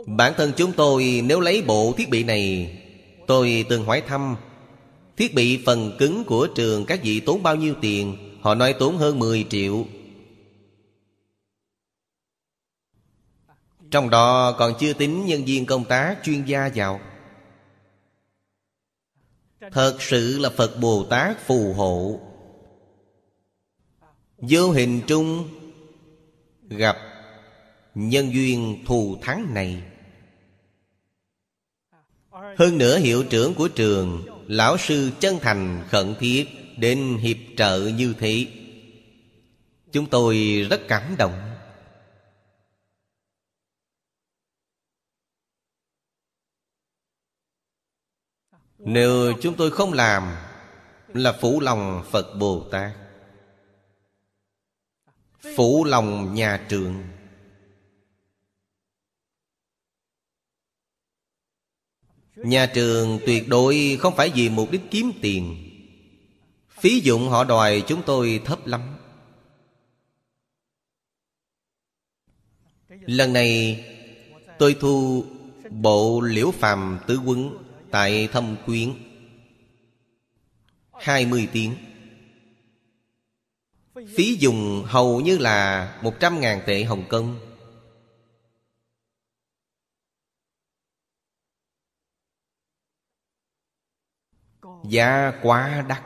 [0.06, 2.76] Bản thân chúng tôi, nếu lấy bộ thiết bị này,
[3.26, 4.36] Tôi từng hỏi thăm
[5.18, 8.16] Thiết bị phần cứng của trường các vị tốn bao nhiêu tiền?
[8.40, 9.86] Họ nói tốn hơn 10 triệu.
[13.90, 17.00] Trong đó còn chưa tính nhân viên công tác, chuyên gia vào.
[19.72, 22.20] Thật sự là Phật Bồ Tát phù hộ.
[24.36, 25.48] Vô hình trung
[26.62, 26.96] Gặp
[27.94, 29.82] Nhân duyên thù thắng này.
[32.30, 37.90] Hơn nữa hiệu trưởng của trường Lão sư chân thành khẩn thiết Đến hiệp trợ
[37.96, 38.46] như thế.
[39.92, 41.54] Chúng tôi rất cảm động.
[48.78, 50.36] Nếu chúng tôi không làm,
[51.14, 52.92] Là phủ lòng Phật Bồ Tát,
[55.56, 57.17] Phủ lòng nhà trường.
[62.44, 65.56] Nhà trường tuyệt đối không phải vì mục đích kiếm tiền.
[66.80, 68.80] Phí dụng họ đòi chúng tôi thấp lắm.
[72.88, 73.84] Lần này,
[74.58, 75.24] tôi thu
[75.70, 77.58] bộ liễu phàm tứ quấn
[77.90, 78.94] Tại thâm quyến.
[80.92, 81.74] Hai mươi tiếng.
[84.16, 87.47] Phí dùng hầu như là một trăm ngàn tệ Hồng Kông.
[94.84, 96.02] Giá quá đắt.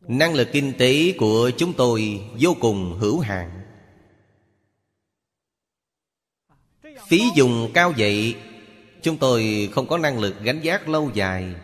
[0.00, 3.62] Năng lực kinh tế của chúng tôi vô cùng hữu hạn.
[7.08, 8.36] Phí dùng cao vậy,
[9.06, 11.54] Chúng tôi không có năng lực gánh vác lâu dài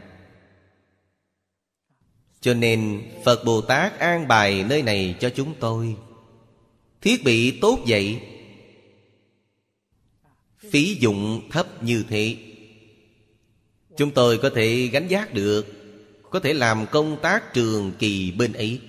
[2.42, 5.96] cho nên Phật Bồ Tát an bài nơi này cho chúng tôi.
[7.00, 8.20] Thiết bị tốt vậy.
[10.70, 12.36] Phí dụng thấp như thế.
[13.96, 15.66] Chúng tôi có thể gánh giác được,
[16.30, 18.80] Có thể làm công tác trường kỳ bên ấy.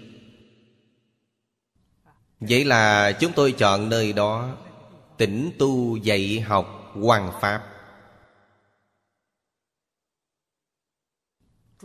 [2.40, 4.58] Vậy là chúng tôi chọn nơi đó,
[5.18, 7.73] Tỉnh tu dạy học hoàng pháp.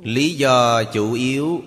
[0.03, 1.63] Lý do chủ yếu.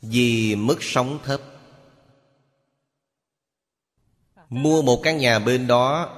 [0.00, 1.40] Vì mức sống thấp.
[4.48, 6.14] Mua một căn nhà bên đó.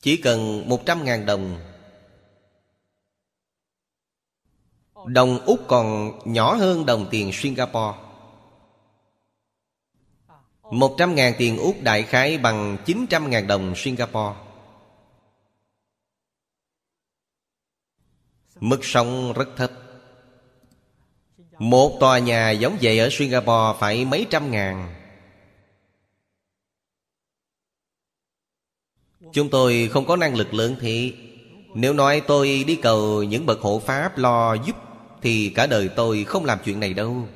[0.00, 1.58] Chỉ cần một trăm ngàn đồng.
[5.06, 8.07] Đồng úc còn nhỏ hơn đồng tiền singapore.
[10.70, 14.34] 100.000 tiền Úc đại khái bằng 900.000 đồng Singapore.
[18.60, 19.72] Mức sống rất thấp.
[21.58, 24.94] Một tòa nhà giống vậy ở Singapore phải mấy trăm ngàn.
[29.32, 31.14] Chúng tôi không có năng lực lớn thì
[31.74, 34.76] Nếu nói tôi đi cầu những bậc hộ pháp lo giúp,
[35.22, 37.28] Thì cả đời tôi không làm chuyện này đâu.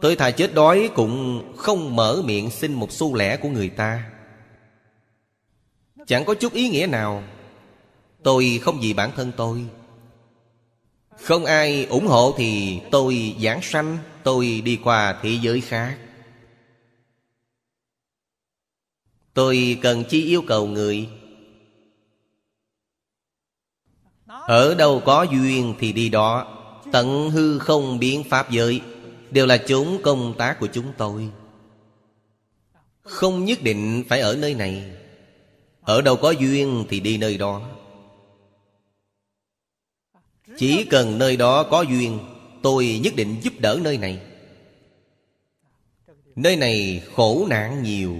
[0.00, 4.10] Tôi thà chết đói cũng không mở miệng xin một xu lẻ của người ta.
[6.06, 7.22] Chẳng có chút ý nghĩa nào.
[8.22, 9.64] Tôi không vì bản thân tôi.
[11.20, 15.98] Không ai ủng hộ thì tôi giảng sanh, Tôi đi qua thế giới khác.
[19.34, 21.08] Tôi cần chi yêu cầu người.
[24.26, 26.46] Ở đâu có duyên thì đi đó.
[26.92, 28.80] Tận hư không biến pháp giới.
[29.34, 31.28] Đều là chúng công tác của chúng tôi.
[33.02, 34.90] Không nhất định phải ở nơi này.
[35.80, 37.70] Ở đâu có duyên thì đi nơi đó.
[40.56, 42.18] Chỉ cần nơi đó có duyên,
[42.64, 44.22] Tôi nhất định giúp đỡ nơi này.
[46.36, 48.16] Nơi này khổ nạn nhiều.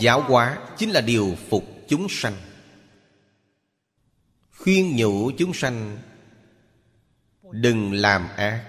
[0.00, 2.34] Giáo hóa chính là điều phục chúng sanh.
[4.62, 5.98] Khuyên nhủ chúng sanh,
[7.50, 8.66] Đừng làm ác.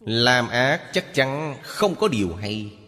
[0.00, 2.78] Làm ác chắc chắn không có điều hay.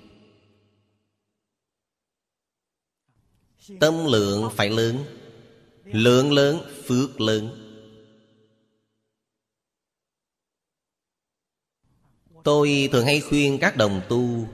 [3.81, 5.05] Tâm lượng phải lớn,
[5.85, 7.63] Lượng lớn phước lớn.
[12.45, 14.49] Tôi thường hay khuyên các đồng tu,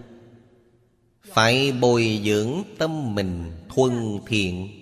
[1.23, 4.82] Phải bồi dưỡng tâm mình thuần thiện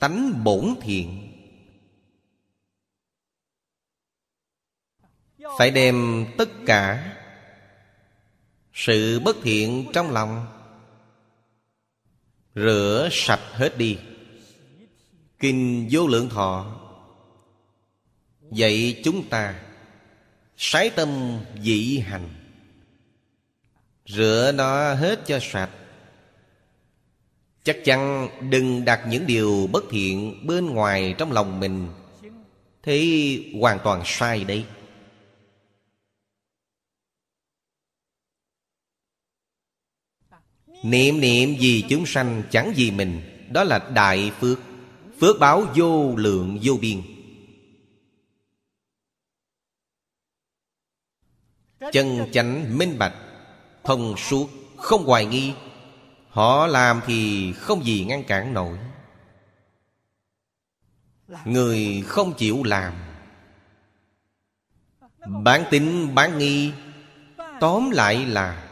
[0.00, 1.26] tánh bổn thiện.
[5.58, 7.16] Phải đem tất cả
[8.72, 10.46] sự bất thiện trong lòng,
[12.54, 13.98] rửa sạch hết đi.
[15.38, 16.80] Kinh vô lượng thọ
[18.52, 19.62] dạy chúng ta
[20.56, 22.28] sái tâm dị hành,
[24.06, 25.70] rửa nó hết cho sạch.
[27.64, 31.88] Chắc chắn đừng đặt những điều bất thiện bên ngoài trong lòng mình.
[32.82, 34.64] Thế hoàn toàn sai đấy.
[40.82, 44.58] Niệm niệm vì chúng sanh chẳng vì mình, Đó là đại phước.
[45.20, 47.02] Phước báo vô lượng vô biên.
[51.92, 53.14] Chân chánh minh bạch,
[53.84, 55.52] Thông suốt, Không hoài nghi.
[56.30, 58.78] Họ làm thì không gì ngăn cản nổi.
[61.44, 62.92] Người không chịu làm,
[65.42, 66.72] Bán tính bán nghi,
[67.60, 68.66] Tóm lại là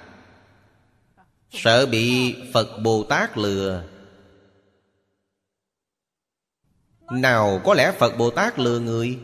[1.50, 3.84] Sợ bị Phật Bồ Tát lừa.
[7.10, 9.18] Nào có lẽ Phật Bồ Tát lừa người?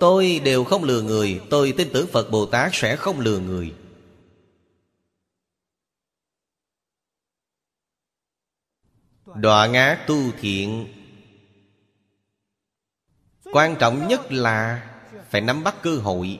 [0.00, 3.74] Tôi đều không lừa người, Tôi tin tưởng Phật Bồ Tát sẽ không lừa người.
[9.34, 10.86] Đọa ngã tu thiện.
[13.52, 14.86] Quan trọng nhất là
[15.30, 16.38] Phải nắm bắt cơ hội.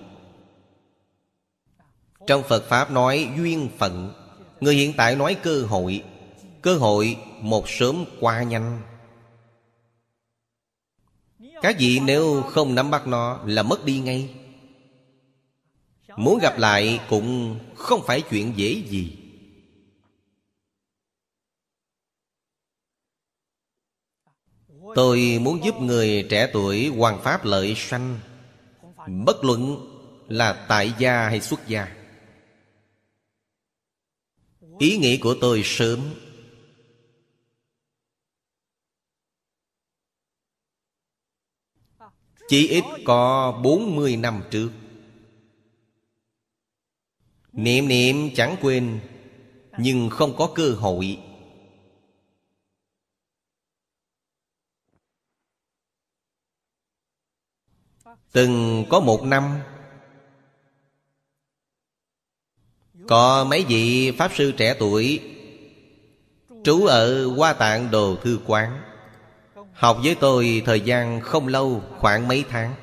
[2.26, 4.12] Trong Phật Pháp nói duyên phận,
[4.61, 6.05] Người hiện tại nói cơ hội.
[6.62, 8.80] Cơ hội một sớm qua nhanh.
[11.62, 14.34] Các vị nếu không nắm bắt nó là mất đi ngay.
[16.16, 19.20] Muốn gặp lại cũng không phải chuyện dễ gì.
[24.95, 28.18] Tôi muốn giúp người trẻ tuổi hoàn pháp lợi sanh.
[29.24, 29.86] Bất luận
[30.28, 31.97] là tại gia hay xuất gia.
[34.78, 36.01] Ý nghĩ của tôi sớm.
[42.49, 44.70] Chỉ ít có 40 năm trước.
[47.53, 49.01] Niệm niệm chẳng quên,
[49.78, 51.18] Nhưng không có cơ hội.
[58.33, 59.61] Từng có một năm.
[63.09, 65.20] Có mấy vị Pháp sư trẻ tuổi
[66.64, 68.83] Trú ở Hoa Tạng Đồ Thư Quán,
[69.72, 72.74] Học với tôi thời gian không lâu Khoảng mấy tháng.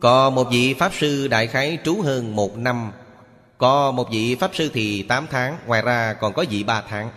[0.00, 2.92] Có một vị Pháp sư đại khái trú hơn một năm,
[3.58, 7.10] Có một vị Pháp sư thì tám tháng, Ngoài ra còn có vị ba tháng.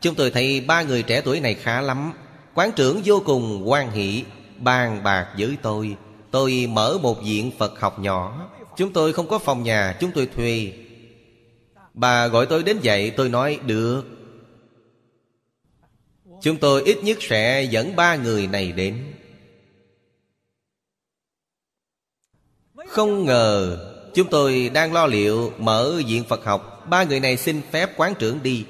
[0.00, 2.12] Chúng tôi thấy ba người trẻ tuổi này khá lắm.
[2.54, 4.24] Quán trưởng vô cùng quan hỷ,
[4.58, 5.96] Bàn bạc với tôi.
[6.30, 8.50] Tôi mở một viện Phật học nhỏ.
[8.76, 10.72] Chúng tôi không có phòng nhà, Chúng tôi thuê.
[11.94, 14.02] Bà gọi tôi đến dạy, Tôi nói, được.
[16.42, 19.12] Chúng tôi ít nhất sẽ dẫn ba người này đến.
[22.88, 23.78] Không ngờ,
[24.14, 26.86] Chúng tôi đang lo liệu mở viện Phật học.
[26.90, 28.64] Ba người này xin phép quán trưởng đi.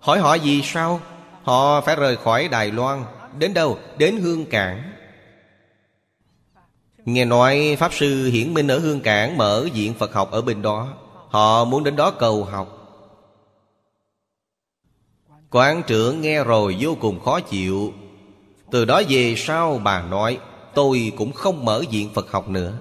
[0.00, 1.00] Hỏi họ gì sao?
[1.42, 3.04] Họ phải rời khỏi Đài Loan.
[3.38, 3.78] Đến đâu?
[3.98, 4.92] Đến Hương Cảng.
[7.04, 10.62] Nghe nói Pháp Sư Hiển Minh ở Hương Cảng Mở viện Phật học ở bên
[10.62, 10.88] đó.
[11.28, 12.72] Họ muốn đến đó cầu học.
[15.50, 17.92] Quán trưởng nghe rồi vô cùng khó chịu.
[18.70, 20.38] Từ đó về sau bà nói,
[20.76, 22.78] Tôi cũng không mở viện Phật học nữa.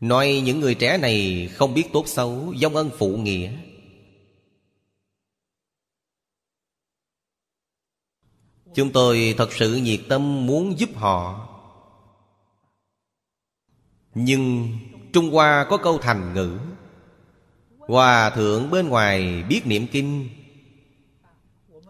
[0.00, 3.50] Nói những người trẻ này không biết tốt xấu Dông ân phụ nghĩa.
[8.74, 11.48] Chúng tôi thật sự nhiệt tâm muốn giúp họ.
[14.14, 14.72] Nhưng
[15.12, 16.58] Trung Hoa có câu thành ngữ,
[17.78, 20.28] Hòa thượng bên ngoài biết niệm kinh.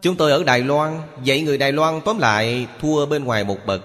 [0.02, 3.58] Chúng tôi ở Đài Loan, Dạy người Đài Loan tóm lại, thua bên ngoài một
[3.66, 3.84] bậc.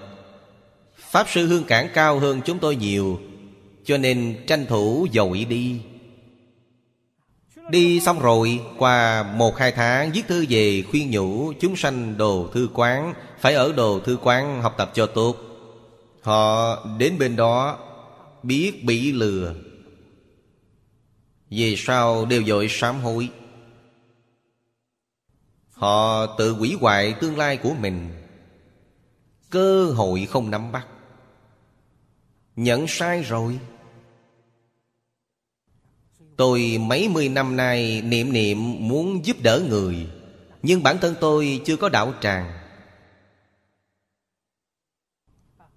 [0.96, 3.20] Pháp sư hương cảng cao hơn chúng tôi nhiều,
[3.84, 5.80] Cho nên tranh thủ dội đi.
[7.70, 12.48] Đi xong rồi, Qua một hai tháng viết thư về khuyên nhủ Chúng sanh đồ
[12.54, 15.36] thư quán, Phải ở đồ thư quán học tập cho tốt.
[16.22, 17.78] Họ đến bên đó,
[18.42, 19.54] Biết bị lừa.
[21.50, 23.28] Về sau đều dội sám hối.
[25.72, 28.10] Họ tự quỷ hoại tương lai của mình.
[29.50, 30.86] Cơ hội không nắm bắt.
[32.56, 33.58] Nhận sai rồi.
[36.40, 40.06] Tôi mấy mươi năm nay niệm niệm muốn giúp đỡ người,
[40.62, 42.52] Nhưng bản thân tôi chưa có đạo tràng.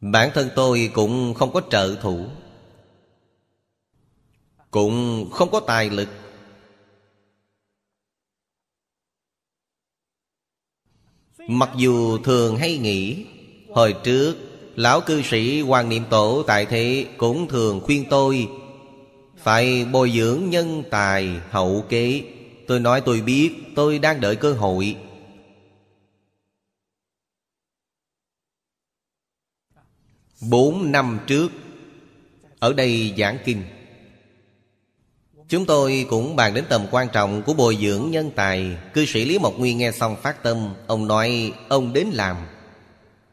[0.01, 2.25] Bản thân tôi cũng không có trợ thủ,
[4.71, 6.09] Cũng không có tài lực.
[11.47, 13.25] Mặc dù thường hay nghĩ,
[13.69, 14.35] Hồi trước,
[14.75, 18.47] Lão cư sĩ Hoàng Niệm Tổ tại thế Cũng thường khuyên tôi
[19.43, 22.23] phải bồi dưỡng nhân tài hậu kế
[22.67, 24.97] Tôi nói tôi biết, Tôi đang đợi cơ hội.
[30.41, 31.51] Bốn năm trước,
[32.59, 33.63] Ở đây giảng kinh.
[35.49, 38.77] Chúng tôi cũng bàn đến tầm quan trọng của bồi dưỡng nhân tài.
[38.93, 42.37] Cư sĩ Lý Mộc Nguyên nghe xong phát tâm, Ông nói, ông đến làm.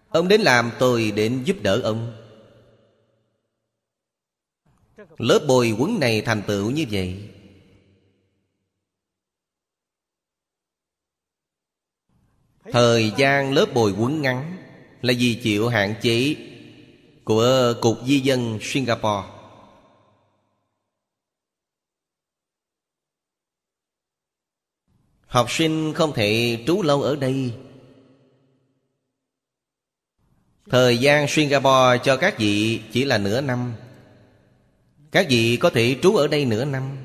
[0.09, 2.20] Ông đến làm, tôi đến giúp đỡ ông.
[5.21, 7.29] Lớp bồi quấn này thành tựu như vậy.
[12.73, 14.57] Thời gian lớp bồi quấn ngắn
[15.03, 16.37] Là vì chịu hạn chế
[17.25, 19.29] Của Cục Di dân Singapore.
[25.27, 27.55] Học sinh không thể trú lâu ở đây.
[30.71, 33.75] Thời gian Singapore cho các vị chỉ là nửa năm.
[35.11, 37.05] Các vị có thể trú ở đây nửa năm?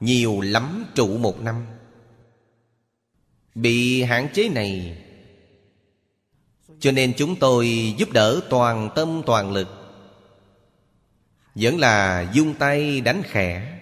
[0.00, 1.66] Nhiều lắm trụ một năm.
[3.54, 5.00] Bị hạn chế này,
[6.80, 9.68] Cho nên chúng tôi giúp đỡ toàn tâm toàn lực.
[11.54, 13.80] Vẫn là dung tay đánh khẽ.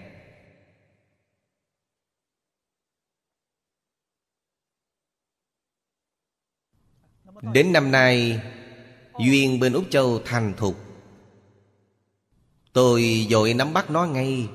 [7.53, 8.41] Đến năm nay,
[9.19, 10.92] Duyên bên Úc Châu thành thục.
[12.73, 14.47] Tôi dội nắm bắt nó ngay.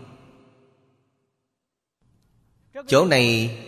[2.86, 3.58] Chỗ này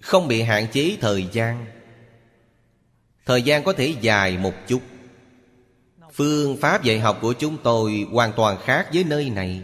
[0.00, 1.66] Không bị hạn chế thời gian.
[3.26, 4.82] Thời gian có thể dài một chút.
[6.12, 9.62] Phương pháp dạy học của chúng tôi Hoàn toàn khác với nơi này.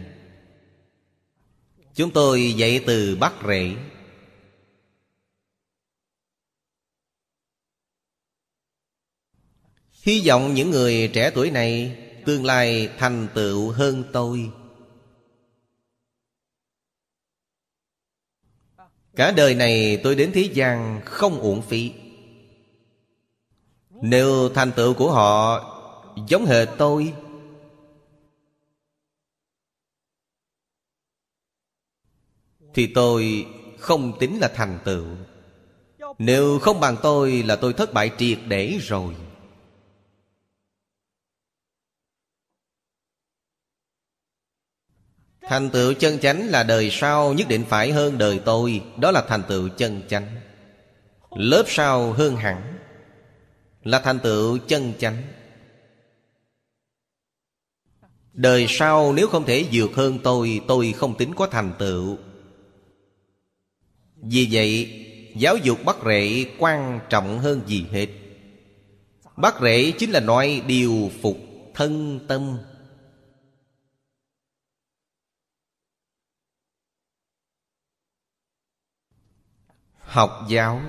[1.95, 3.75] Chúng tôi dạy từ Bắc Rễ.
[10.01, 14.51] Hy vọng những người trẻ tuổi này Tương lai thành tựu hơn tôi.
[19.15, 21.91] Cả đời này tôi đến thế gian không uổng phí.
[23.89, 25.63] Nếu thành tựu của họ
[26.27, 27.13] giống hệt tôi,
[32.73, 33.47] Thì tôi
[33.79, 35.05] không tính là thành tựu.
[36.17, 39.15] Nếu không bằng tôi là tôi thất bại triệt để rồi.
[45.47, 48.81] Thành tựu chân chánh là đời sau, nhất định phải hơn đời tôi.
[48.97, 50.27] Đó là thành tựu chân chánh.
[51.35, 52.77] Lớp sau hơn hẳn
[53.83, 55.17] Là thành tựu chân chánh.
[58.33, 62.17] Đời sau nếu không thể vượt hơn tôi Tôi không tính có thành tựu.
[64.15, 64.99] Vì vậy,
[65.35, 68.07] Giáo dục bắt rễ quan trọng hơn gì hết.
[69.37, 71.37] Bắt rễ chính là nói điều phục
[71.73, 72.57] thân tâm.
[80.13, 80.81] Học giáo.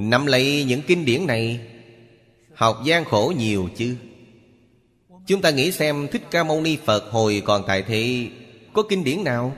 [0.00, 1.60] Nắm lấy những kinh điển này,
[2.54, 3.96] Học gian khổ nhiều chứ?
[5.26, 8.30] Chúng ta nghĩ xem Thích Ca Mâu Ni Phật hồi còn tại thế,
[8.72, 9.56] Có kinh điển nào?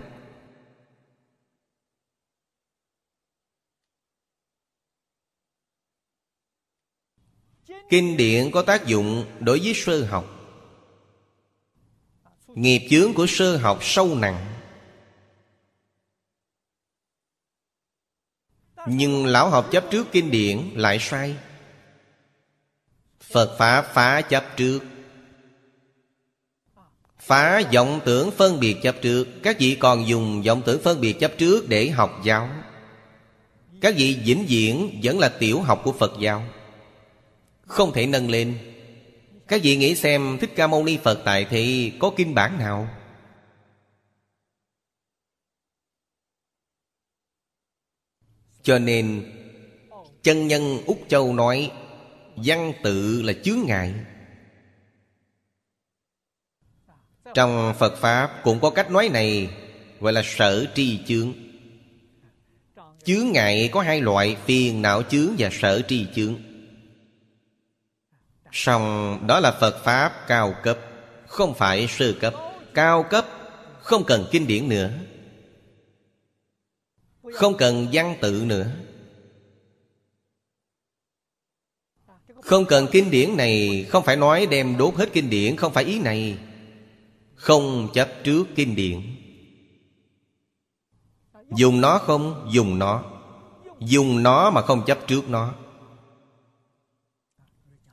[7.90, 10.24] Kinh điển có tác dụng đối với sơ học.
[12.46, 14.57] Nghiệp chướng của sơ học sâu nặng.
[18.90, 21.36] Nhưng lão học chấp trước kinh điển lại sai.
[23.20, 24.80] Phật Pháp phá chấp trước.
[27.18, 29.26] Phá vọng tưởng phân biệt chấp trước.
[29.42, 32.48] Các vị còn dùng vọng tưởng phân biệt chấp trước để học giáo.
[33.80, 36.44] Các vị vĩnh viễn vẫn là tiểu học của Phật giáo.
[37.66, 38.58] Không thể nâng lên.
[39.48, 42.88] Các vị nghĩ xem Thích Ca Mâu Ni Phật tại thì có kinh bản nào?
[48.62, 49.32] Cho nên,
[50.22, 51.70] Chân nhân Úc Châu nói,
[52.36, 53.94] Văn tự là chướng ngại.
[57.34, 59.50] Trong Phật Pháp cũng có cách nói này,
[60.00, 61.32] Gọi là sở tri chướng.
[63.04, 66.34] Chướng ngại có hai loại, Phiền não chướng và sở tri chướng.
[68.52, 70.78] Song đó là Phật Pháp cao cấp,
[71.26, 72.34] Không phải sơ cấp.
[72.74, 73.26] Cao cấp,
[73.80, 74.90] Không cần kinh điển nữa.
[77.32, 78.70] Không cần văn tự nữa.
[82.42, 85.84] Không cần kinh điển này, Không phải nói đem đốt hết kinh điển, Không phải
[85.84, 86.38] ý này.
[87.34, 89.00] Không chấp trước kinh điển.
[91.56, 92.48] Dùng nó không?
[92.52, 93.04] Dùng nó.
[93.80, 95.54] Dùng nó mà không chấp trước nó.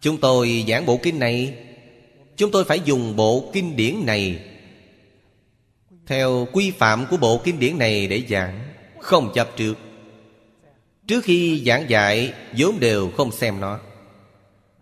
[0.01, 1.65] Chúng tôi giảng bộ kinh này,
[2.37, 4.45] Chúng tôi phải dùng bộ kinh điển này
[6.05, 8.74] Theo quy phạm của bộ kinh điển này để giảng.
[9.05, 9.73] Không chấp trước.
[11.07, 13.79] Trước khi giảng dạy, vốn đều không xem nó.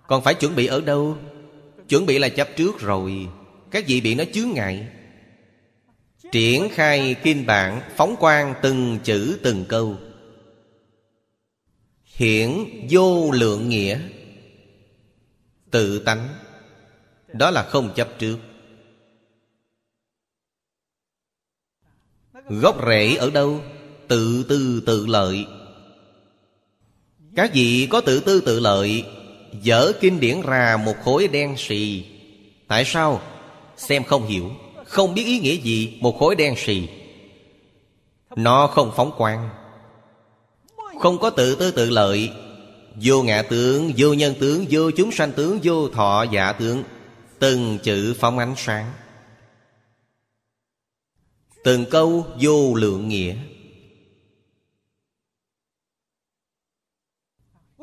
[0.07, 1.17] Còn phải chuẩn bị ở đâu?
[1.89, 3.27] Chuẩn bị là chấp trước rồi.
[3.71, 4.87] Các vị bị nó chướng ngại.
[6.31, 9.97] Triển khai kinh bản Phóng quang từng chữ, từng câu.
[12.03, 12.51] Hiển
[12.89, 13.99] vô lượng nghĩa.
[15.71, 16.27] Tự tánh.
[17.27, 18.37] Đó là không chấp trước.
[22.49, 23.61] Gốc rễ ở đâu?
[24.07, 25.45] Tự tư tự lợi.
[27.35, 29.03] Các vị có tự tư tự lợi
[29.61, 32.05] Dở kinh điển ra một khối đen xì.
[32.67, 33.21] Tại sao?
[33.77, 34.51] Xem không hiểu
[34.85, 36.87] Không biết ý nghĩa gì Một khối đen xì.
[38.35, 39.49] Nó không phóng quang
[40.99, 42.29] Không có tự tư tự lợi.
[43.01, 46.83] Vô ngã tướng, vô nhân tướng, vô chúng sanh tướng, vô thọ giả tướng
[47.39, 48.91] Từng chữ phóng ánh sáng.
[51.63, 53.35] Từng câu vô lượng nghĩa.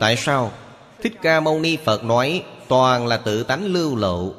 [0.01, 0.53] Tại sao?
[1.03, 4.35] Thích Ca Mâu Ni Phật nói, Toàn là tự tánh lưu lộ.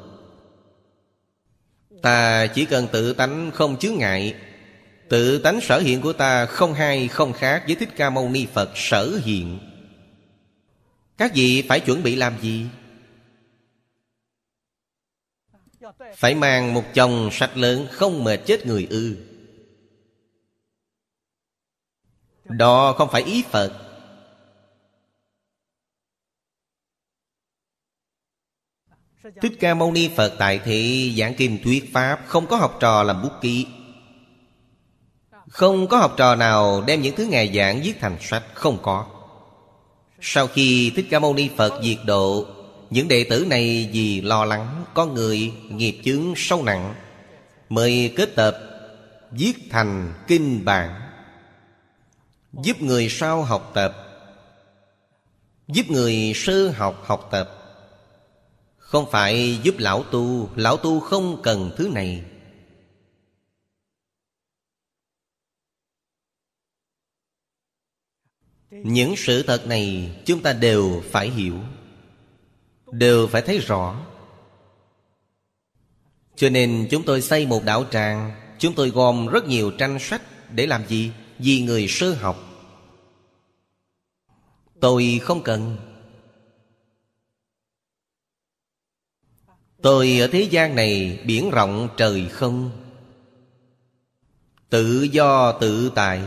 [2.02, 4.34] Ta chỉ cần tự tánh không chướng ngại.
[5.08, 8.46] Tự tánh sở hiện của ta không hay, không khác với Thích Ca Mâu Ni
[8.46, 9.58] Phật sở hiện.
[11.18, 12.66] Các vị phải chuẩn bị làm gì?
[16.16, 19.16] Phải mang một chồng sạch lớn, không mệt chết người ư.
[22.44, 23.91] Đó không phải ý Phật.
[29.22, 33.02] Thích Ca Mâu Ni Phật tại thị giảng kinh thuyết Pháp Không có học trò
[33.02, 33.66] làm bút ký.
[35.48, 39.06] Không có học trò nào đem những thứ Ngài giảng viết thành sách, Không có.
[40.20, 42.46] Sau khi Thích Ca Mâu Ni Phật diệt độ,
[42.90, 46.94] Những đệ tử này vì lo lắng Có người nghiệp chướng sâu nặng
[47.68, 48.58] Mời kết tập
[49.30, 51.00] Viết thành kinh bản,
[52.52, 53.94] Giúp người sau học tập,
[55.68, 57.61] Giúp người sơ học học tập
[58.92, 62.24] không phải giúp lão tu Lão tu không cần thứ này.
[68.70, 71.54] Những sự thật này chúng ta đều phải hiểu,
[72.90, 74.06] Đều phải thấy rõ.
[76.36, 80.22] Cho nên chúng tôi xây một đạo tràng, Chúng tôi gom rất nhiều tranh sách
[80.50, 81.12] Để làm gì?
[81.38, 82.36] Vì người sơ học.
[84.80, 85.91] Tôi không cần.
[89.82, 92.70] Tôi ở thế gian này biển rộng trời không.
[94.70, 96.20] Tự do, tự tại.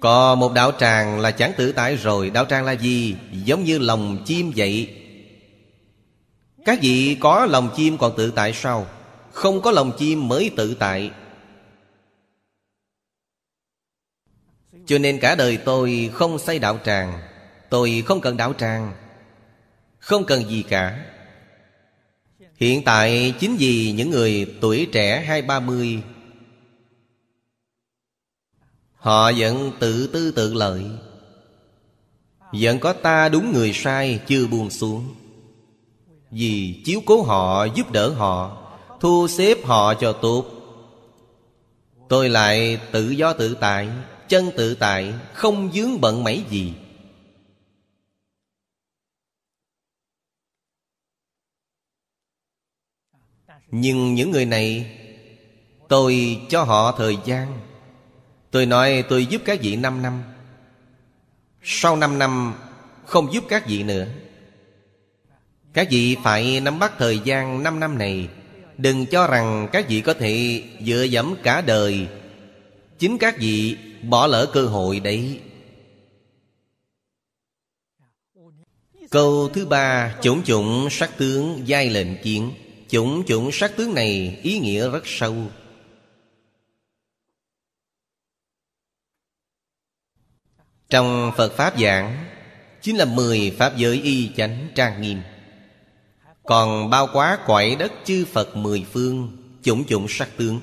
[0.00, 2.30] Có một đạo tràng là chẳng tự tại rồi.
[2.30, 3.16] Đạo tràng là gì?
[3.32, 4.96] Giống như lòng chim vậy.
[6.64, 8.86] Các vị có lòng chim còn tự tại sao?
[9.32, 11.10] Không có lòng chim mới tự tại.
[14.86, 17.20] Cho nên cả đời tôi không xây đạo tràng.
[17.68, 18.92] Tôi không cần đạo tràng.
[20.00, 21.06] Không cần gì cả.
[22.56, 26.02] Hiện tại, chính vì những người tuổi trẻ hai ba mươi,
[28.94, 30.84] Họ vẫn tự tư tự lợi.
[32.52, 35.14] Vẫn có ta đúng người sai, chưa buông xuống.
[36.30, 38.56] Vì chiếu cố họ, giúp đỡ họ,
[39.00, 40.44] Thu xếp họ cho tốt.
[42.08, 43.88] Tôi lại tự do tự tại,
[44.28, 46.72] Chân tự tại, Không dướng bận mấy gì.
[53.70, 54.96] Nhưng những người này,
[55.90, 57.58] Tôi cho họ thời gian.
[58.50, 60.22] Tôi nói, tôi giúp các vị 5 năm.
[61.62, 62.54] Sau 5 năm,
[63.06, 64.06] Không giúp các vị nữa.
[65.72, 68.28] Các vị phải nắm bắt thời gian 5 năm này.
[68.78, 72.06] Đừng cho rằng các vị có thể dựa dẫm cả đời.
[72.98, 75.40] Chính các vị bỏ lỡ cơ hội đấy.
[79.10, 82.52] Câu thứ ba Chủng chủng sắc tướng giai lệnh kiến.
[82.90, 85.34] Chủng chủng sắc tướng này ý nghĩa rất sâu.
[90.88, 92.26] Trong Phật Pháp giảng,
[92.82, 95.22] Chính là mười Pháp giới y chánh trang nghiêm.
[96.42, 100.60] Còn bao quá quậy đất chư Phật mười phương, Chủng chủng sắc tướng.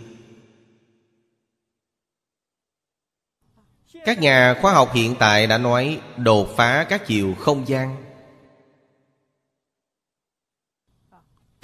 [4.06, 8.07] Các nhà khoa học hiện tại đã nói Đột phá các chiều không gian.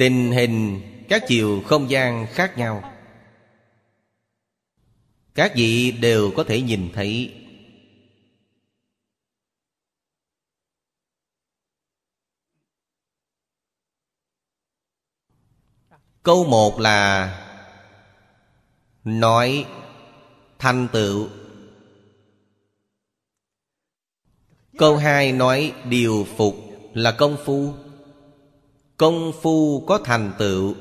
[0.03, 2.93] Tình hình các chiều không gian khác nhau.
[5.35, 7.33] Các vị đều có thể nhìn thấy.
[16.23, 17.29] Câu một là
[19.03, 19.65] Nói
[20.59, 21.29] thành tựu.
[24.77, 26.55] Câu hai nói điều phục
[26.93, 27.82] là công phu.
[28.97, 30.75] Công phu có thành tựu.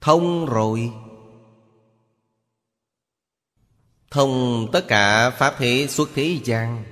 [0.00, 0.92] Thông rồi.
[4.10, 6.84] Thông tất cả Pháp thế xuất thế gian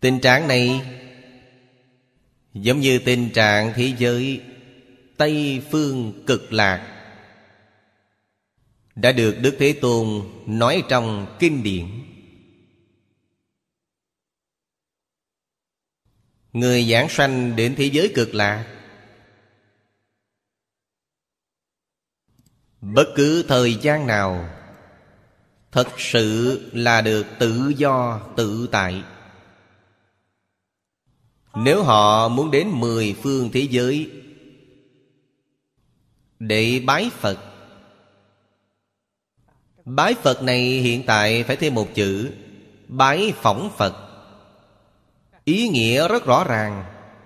[0.00, 0.82] Tình trạng này
[2.54, 4.40] Giống như tình trạng thế giới
[5.16, 6.92] Tây phương cực lạc.
[8.94, 11.86] Đã được Đức Thế Tôn nói trong kinh điển.
[16.56, 18.66] Người giảng sanh đến thế giới cực lạc
[22.80, 24.48] Bất cứ thời gian nào,
[25.72, 29.02] Thật sự là được tự do, tự tại.
[31.54, 34.10] Nếu họ muốn đến mười phương thế giới
[36.38, 37.38] Để bái Phật
[39.84, 42.32] Bái Phật này hiện tại phải thêm một chữ,
[42.88, 44.05] Bái phỏng Phật.
[45.46, 46.84] Ý nghĩa rất rõ ràng.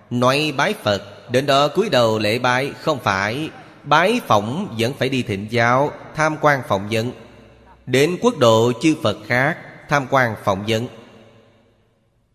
[0.09, 3.49] Nói bái Phật, Đến đó cúi đầu lễ bái Không phải.
[3.83, 7.11] Bái phỏng vẫn phải đi thịnh giáo, Tham quan phỏng vấn.
[7.85, 9.57] Đến quốc độ chư Phật khác,
[9.89, 10.87] Tham quan phỏng vấn.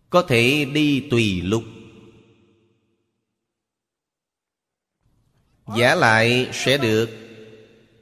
[0.09, 1.63] Có thể đi tùy lúc
[5.77, 7.09] Giả lại sẽ được.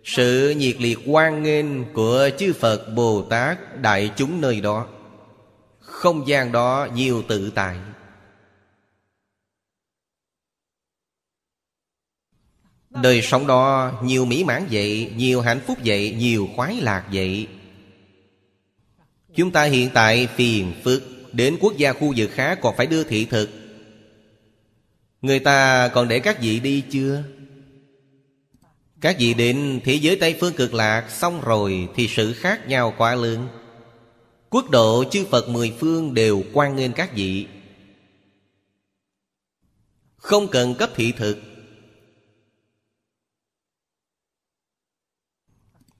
[0.03, 4.87] Sự nhiệt liệt hoan nghênh Của chư Phật Bồ Tát Đại chúng nơi đó
[6.05, 7.77] không gian đó nhiều tự tại.
[12.89, 17.47] Đời sống đó nhiều mỹ mãn vậy, Nhiều hạnh phúc vậy, Nhiều khoái lạc vậy.
[19.35, 21.03] Chúng ta hiện tại phiền phức,
[21.33, 23.49] Đến quốc gia khu vực khác còn phải đưa thị thực.
[25.21, 27.23] Người ta còn để các vị đi chưa?
[29.01, 32.93] Các vị đến thế giới Tây Phương cực lạc, Xong rồi thì sự khác nhau
[32.97, 33.47] quá lớn.
[34.55, 37.47] Quốc độ chư Phật mười phương đều quan nghênh các vị.
[40.17, 41.37] Không cần cấp thị thực.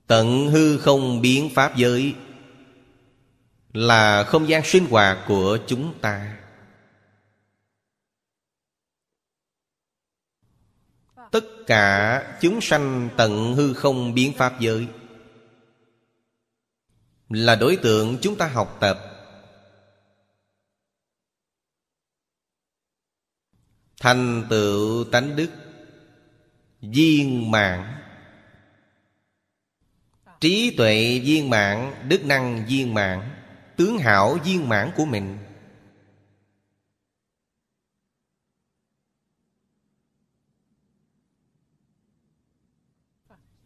[0.06, 2.14] Tận hư không biến pháp giới
[3.72, 6.38] là không gian sinh hoạt của chúng ta.
[11.30, 14.88] Tất cả chúng sanh tận hư không biến pháp giới
[17.28, 18.98] là đối tượng chúng ta học tập.
[24.00, 25.50] Thành tựu tánh đức,
[26.80, 27.92] viên mạng
[30.40, 33.30] trí tuệ viên mạng đức năng viên mạng
[33.76, 35.38] tướng hảo viên mãn của mình.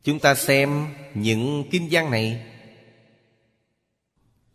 [0.02, 2.49] Chúng ta xem những kinh văn này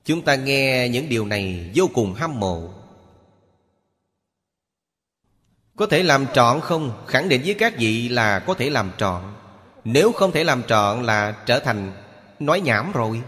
[0.06, 2.70] chúng ta nghe những điều này vô cùng hâm mộ.
[5.76, 7.06] Có thể làm trọn không?
[7.08, 9.22] Khẳng định với các vị là có thể làm trọn.
[9.84, 11.91] Nếu không thể làm trọn là trở thành
[12.39, 13.22] nói nhảm rồi.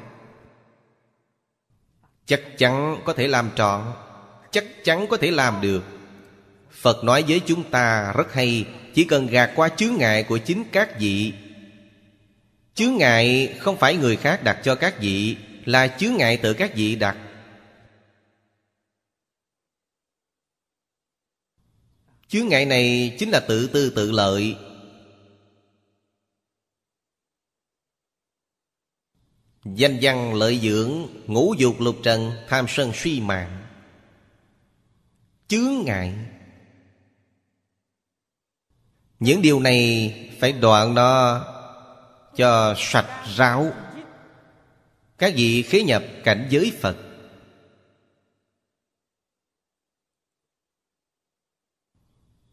[2.25, 3.82] Chắc chắn có thể làm trọn.
[4.51, 5.84] Chắc chắn có thể làm được.
[6.71, 10.63] Phật nói với chúng ta rất hay, chỉ cần gạt qua chướng ngại của chính
[10.71, 11.34] các vị.
[12.75, 15.38] Chướng ngại không phải người khác đặt cho các vị
[15.68, 17.18] là chướng ngại tự các vị đặt
[22.28, 24.57] chướng ngại này chính là tự tư tự lợi.
[29.65, 33.68] Danh văn lợi dưỡng, Ngũ dục lục trần, Tham sân suy mạng.
[35.47, 36.13] Chướng ngại.
[39.20, 41.43] Những điều này Phải đoạn nó
[42.36, 43.72] Cho sạch ráo.
[45.18, 46.97] Các vị khế nhập cảnh giới Phật.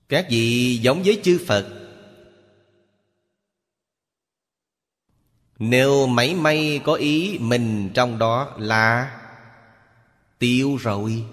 [0.09, 1.81] Các vị giống với chư Phật.
[5.59, 9.21] Nếu mảy may có ý mình trong đó là
[10.39, 11.25] Tiêu rồi.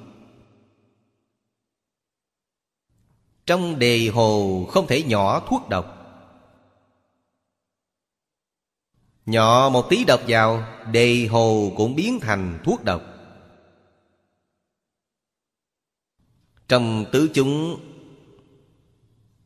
[3.45, 6.00] Trong đề hồ không thể nhỏ thuốc độc.
[9.25, 13.01] Nhỏ một tí độc vào, Đề hồ cũng biến thành thuốc độc.
[16.67, 17.79] Trong tứ chúng,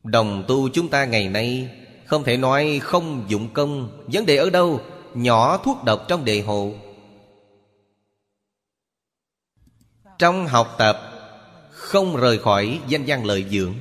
[0.02, 1.70] Đồng tu chúng ta ngày nay
[2.06, 4.04] không thể nói không dụng công.
[4.12, 4.80] Vấn đề ở đâu?
[5.14, 6.72] Nhỏ thuốc độc trong đề hồ.
[10.18, 11.12] Trong học tập,
[11.70, 13.74] Không rời khỏi danh văn lợi dưỡng,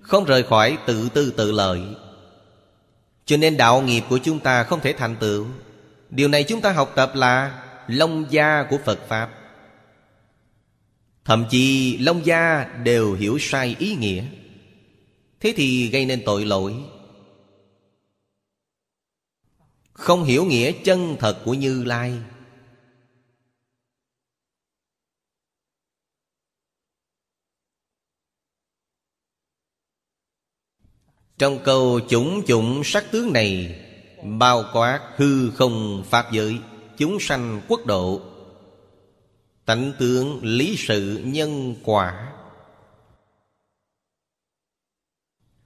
[0.00, 1.80] Không rời khỏi tự tư tự lợi.
[3.24, 5.46] Cho nên đạo nghiệp của chúng ta không thể thành tựu.
[6.10, 9.30] Điều này chúng ta học tập là Long gia của Phật Pháp.
[11.24, 14.24] Thậm chí Long gia đều hiểu sai ý nghĩa.
[15.40, 16.74] Thế thì gây nên tội lỗi.
[19.92, 22.12] Không hiểu nghĩa chân thật của Như Lai.
[31.38, 33.80] Trong câu chủng chủng sắc tướng này,
[34.22, 36.58] Bao quát hư không pháp giới,
[36.96, 38.20] Chúng sanh quốc độ.
[39.64, 42.32] Tánh tướng lý sự nhân quả.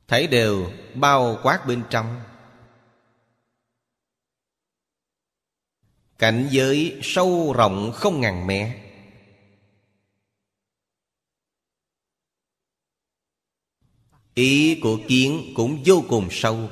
[0.09, 2.21] Thấy đều, bao quát bên trong.
[6.19, 8.88] Cảnh giới sâu rộng không ngàn mét
[14.39, 16.70] Ý của kiến cũng vô cùng sâu.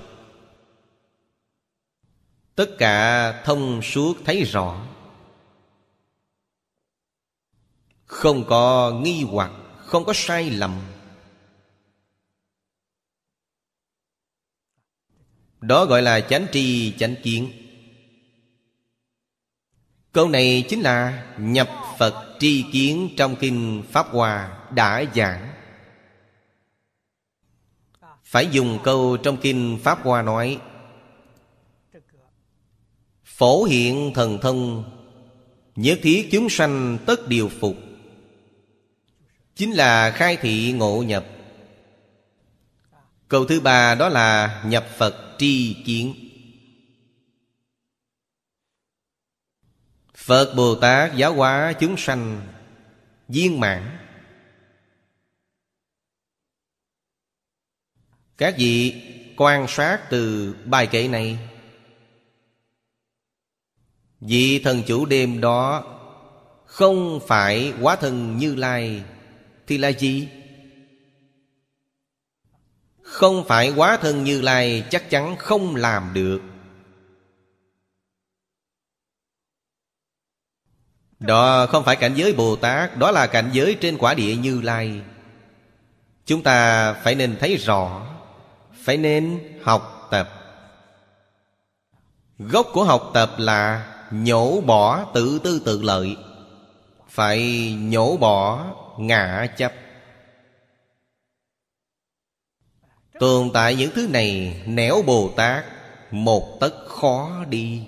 [2.54, 4.86] Tất cả thông suốt thấy rõ.
[8.04, 10.80] Không có nghi hoặc, Không có sai lầm.
[15.60, 17.52] Đó gọi là chánh tri, chánh kiến.
[20.12, 25.55] Câu này chính là nhập Phật tri kiến trong Kinh Pháp Hoa đã giảng.
[28.26, 30.58] Phải dùng câu trong Kinh Pháp Hoa nói,
[33.24, 34.84] Phổ hiện thần thông
[35.76, 37.76] Nhất thiết chúng sanh tất điều phục.
[39.54, 41.26] Chính là khai thị ngộ nhập.
[43.28, 46.14] Câu thứ ba đó là nhập Phật tri kiến.
[50.14, 52.42] Phật Bồ Tát giáo hóa chúng sanh
[53.28, 53.98] Viên mãn.
[58.38, 59.02] Các vị
[59.36, 61.38] quan sát từ bài kệ này.
[64.20, 65.84] Vị thần chủ đêm đó
[66.64, 69.02] Không phải quá thần như lai
[69.66, 70.28] Thì là gì?
[73.02, 76.40] Không phải quá thân như lai Chắc chắn không làm được.
[81.18, 84.60] Đó không phải cảnh giới Bồ Tát, Đó là cảnh giới trên quả địa Như
[84.60, 85.00] Lai.
[86.26, 88.15] Chúng ta phải nên thấy rõ
[88.86, 90.28] phải nên học tập.
[92.38, 96.16] Gốc của học tập là Nhổ bỏ tự tư tự lợi.
[97.08, 98.66] Phải nhổ bỏ
[98.98, 99.72] ngã chấp.
[103.20, 105.64] Tồn tại những thứ này Nẻo Bồ Tát,
[106.10, 107.86] Một tấc khó đi.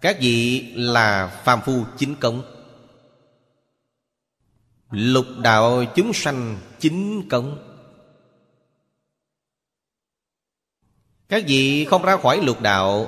[0.00, 2.59] Các vị là phàm phu chính công
[4.90, 7.66] Lục đạo chúng sanh chính công.
[11.28, 13.06] Các vị không ra khỏi lục đạo,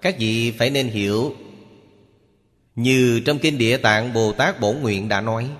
[0.00, 1.36] Các vị phải nên hiểu.
[2.74, 5.50] Như trong Kinh Địa Tạng Bồ Tát Bổn Nguyện đã nói,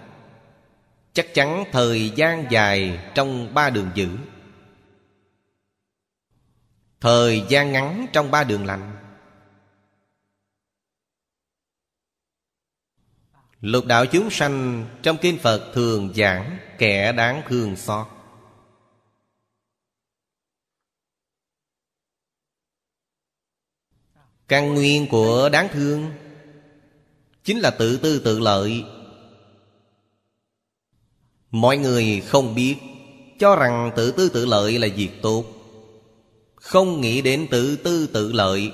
[1.13, 4.09] Chắc chắn thời gian dài trong ba đường dữ.
[7.01, 8.97] Thời gian ngắn trong ba đường lành.
[13.61, 18.07] Lục đạo chúng sanh trong kinh Phật thường giảng kẻ đáng thương xót.
[24.49, 26.13] Căn nguyên của đáng thương
[27.45, 28.85] Chính là tự tư tự lợi
[31.51, 32.77] Mọi người không biết,
[33.39, 35.45] Cho rằng tự tư tự lợi là việc tốt
[36.55, 38.73] Không nghĩ đến tự tư tự lợi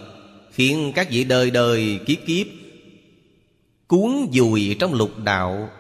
[0.51, 2.47] Khiến các vị đời đời kiếp kiếp
[3.95, 5.71] Cuốn dùi trong lục đạo,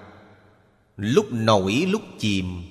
[0.96, 2.62] Lúc nổi lúc chìm.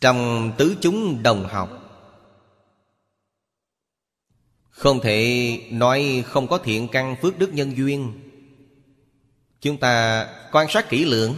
[0.00, 1.70] Trong tứ chúng đồng học,
[4.70, 8.20] Không thể nói không có thiện căn phước đức nhân duyên.
[9.60, 11.34] Chúng ta quan sát kỹ lưỡng,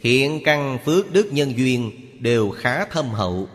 [0.00, 3.48] Thiện căn phước đức nhân duyên đều khá thâm hậu.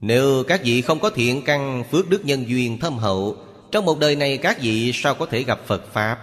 [0.00, 3.36] Nếu các vị không có thiện căn phước đức nhân duyên thâm hậu,
[3.72, 6.18] Trong một đời này các vị sao có thể gặp Phật Pháp?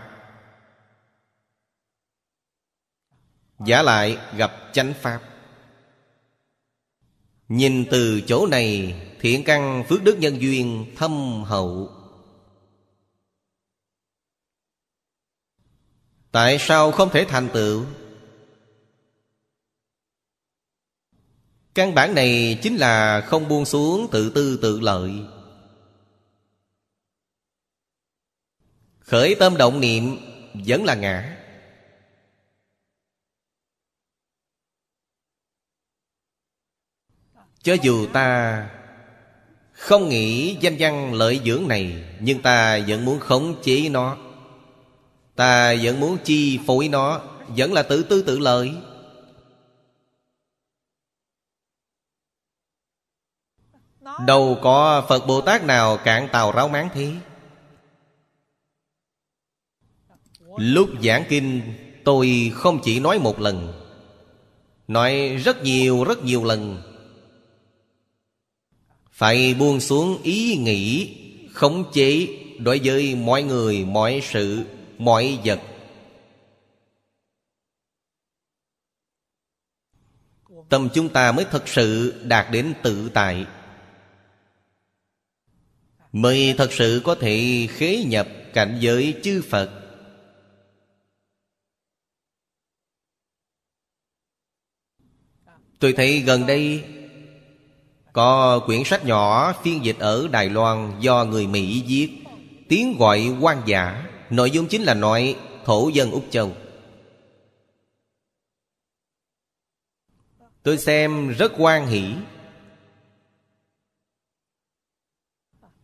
[3.65, 5.21] Giả lại, gặp chánh Pháp.
[7.49, 11.89] Nhìn từ chỗ này, Thiện căn phước đức nhân duyên thâm hậu.
[16.31, 17.85] Tại sao không thể thành tựu?
[21.75, 25.11] Căn bản này chính là không buông xuống tự tư tự lợi.
[28.99, 30.17] Khởi tâm động niệm
[30.53, 31.37] vẫn là ngã.
[37.63, 38.69] Cho dù ta
[39.71, 44.17] không nghĩ danh văn lợi dưỡng này, Nhưng ta vẫn muốn khống chế nó.
[45.35, 48.71] Ta vẫn muốn chi phối nó, Vẫn là tự tư tự lợi.
[54.19, 57.11] Đâu có Phật Bồ Tát nào cạn tàu ráo máng thế?
[60.57, 61.61] Lúc giảng kinh
[62.03, 63.73] Tôi không chỉ nói một lần
[64.87, 66.81] Nói rất nhiều rất nhiều lần.
[69.11, 71.17] Phải buông xuống ý nghĩ
[71.53, 72.27] Khống chế
[72.59, 74.63] đối với mọi người, mọi sự,
[74.97, 75.59] mọi vật.
[80.69, 83.45] Tâm chúng ta mới thật sự đạt đến tự tại.
[86.11, 89.71] Mới thật sự có thể khế nhập cảnh giới chư Phật.
[95.79, 96.83] Tôi thấy gần đây
[98.13, 102.09] Có quyển sách nhỏ phiên dịch ở Đài Loan Do người Mỹ viết.
[102.69, 105.35] Tiếng gọi quan giả Nội dung chính là nói
[105.65, 106.51] thổ dân Úc Châu.
[110.63, 112.13] Tôi xem rất quan hỷ.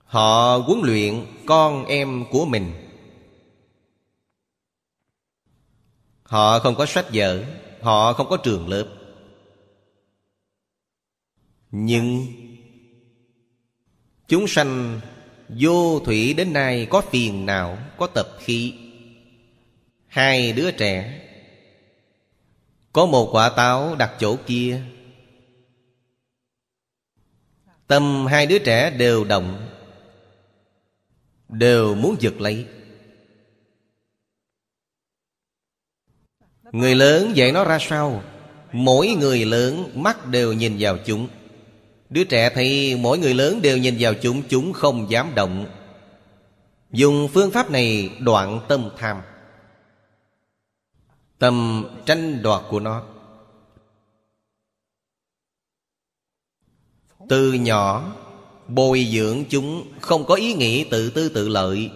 [0.08, 2.74] Họ huấn luyện con em của mình.
[6.24, 7.44] Họ không có sách vở,
[7.82, 8.88] Họ không có trường lớp.
[11.72, 12.28] Nhưng
[14.28, 15.00] Chúng sanh
[15.50, 18.74] Vô thủy đến nay có phiền não, Có tập khí.
[20.08, 21.22] Hai đứa trẻ,
[22.94, 24.82] Có một quả táo đặt chỗ kia.
[27.88, 29.77] Tâm hai đứa trẻ đều động
[31.50, 32.66] Đều muốn giật lấy.
[36.72, 38.24] Người lớn dạy nó ra sao?
[38.72, 41.28] Mỗi người lớn mắt đều nhìn vào chúng.
[42.10, 45.66] Đứa trẻ thấy mỗi người lớn đều nhìn vào chúng Chúng không dám động.
[46.92, 49.22] Dùng phương pháp này đoạn tâm tham.
[51.40, 53.04] Tâm tranh đoạt của nó.
[57.30, 58.16] Từ nhỏ
[58.68, 61.92] Bồi dưỡng chúng không có ý nghĩ tự tư tự lợi.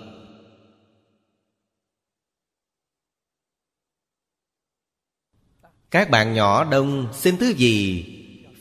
[5.91, 8.05] Các bạn nhỏ đông, xin thứ gì?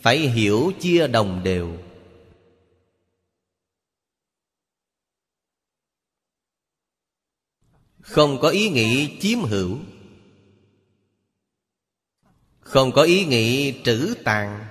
[0.03, 1.79] Phải hiểu chia đồng đều.
[8.01, 9.79] Không có ý nghĩ chiếm hữu.
[12.61, 14.67] Không có ý nghĩ trữ tàn.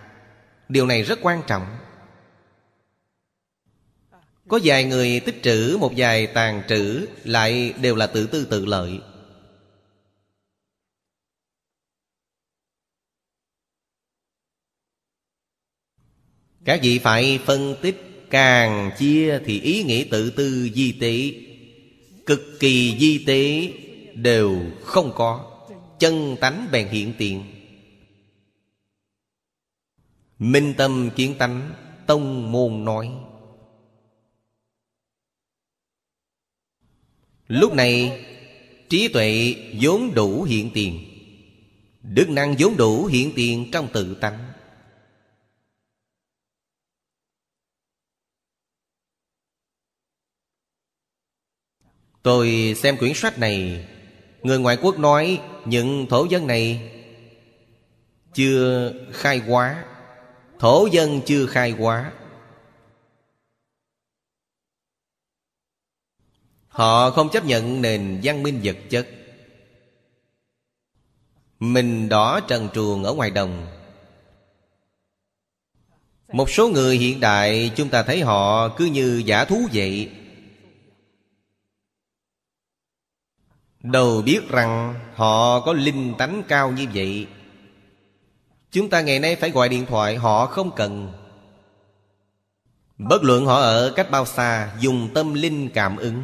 [0.69, 1.78] Điều này rất quan trọng.
[4.49, 8.65] Có vài người tích trữ Một vài tàn trữ, Lại đều là tự tư tự
[8.65, 8.99] lợi.
[16.65, 17.95] Các vị phải phân tích
[18.29, 21.31] Càng chia thì ý nghĩa tự tư di tế,
[22.25, 23.73] Cực kỳ di tế
[24.13, 25.45] Đều không có,
[25.99, 27.43] Chân tánh bèn hiện tiền.
[30.39, 31.73] Minh tâm kiến tánh,
[32.07, 33.09] Tông môn nói.
[37.49, 38.25] Lúc này,
[38.89, 41.05] Trí tuệ vốn đủ hiện tiền.
[42.01, 44.51] Đức năng vốn đủ hiện tiền trong tự tánh.
[52.23, 53.87] Tôi xem quyển sách này,
[54.43, 56.91] Người ngoại quốc nói Những thổ dân này
[58.33, 59.85] Chưa khai hóa.
[60.59, 62.11] Thổ dân chưa khai hóa.
[66.79, 69.07] Họ không chấp nhận nền văn minh vật chất.
[71.59, 73.67] Mình đỏ trần truồng ở ngoài đồng.
[76.33, 80.11] Một số người hiện đại, Chúng ta thấy họ cứ như giả thú vậy.
[83.79, 87.27] Đâu biết rằng họ có linh tánh cao như vậy.
[88.71, 91.11] Chúng ta ngày nay phải gọi điện thoại Họ không cần.
[92.97, 96.23] Bất luận họ ở cách bao xa, Dùng tâm linh cảm ứng.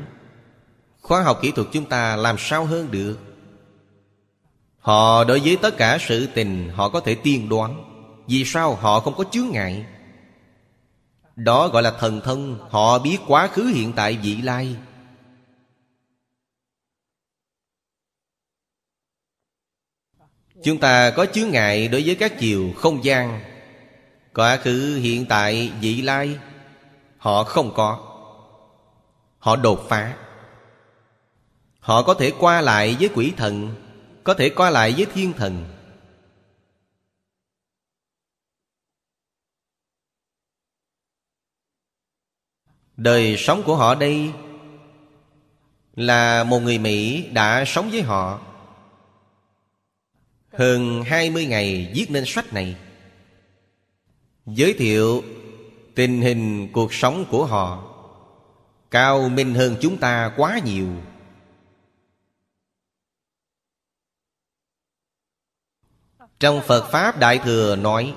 [1.05, 3.17] Khoa học kỹ thuật chúng ta làm sao hơn được?
[4.79, 7.83] Họ đối với tất cả sự tình, Họ có thể tiên đoán.
[8.27, 9.85] Vì sao họ không có chướng ngại?
[11.35, 12.69] Đó gọi là thần thông.
[12.69, 14.75] Họ biết quá khứ, hiện tại, vị lai.
[20.63, 23.41] Chúng ta có chướng ngại đối với các chiều không gian,
[24.33, 26.39] Quá khứ, hiện tại, vị lai.
[27.17, 27.99] Họ không có.
[29.39, 30.24] Họ đột phá.
[31.85, 33.75] Họ có thể qua lại với quỷ thần,
[34.23, 35.65] Có thể qua lại với thiên thần.
[42.97, 44.31] Đời sống của họ đây
[45.95, 48.41] Là một người Mỹ đã sống với họ.
[50.53, 52.75] Hơn 20 ngày viết nên sách này,
[54.45, 55.23] Giới thiệu
[55.95, 57.83] tình hình cuộc sống của họ,
[58.91, 60.87] Cao minh hơn chúng ta quá nhiều.
[66.39, 68.15] Trong Phật Pháp Đại Thừa nói,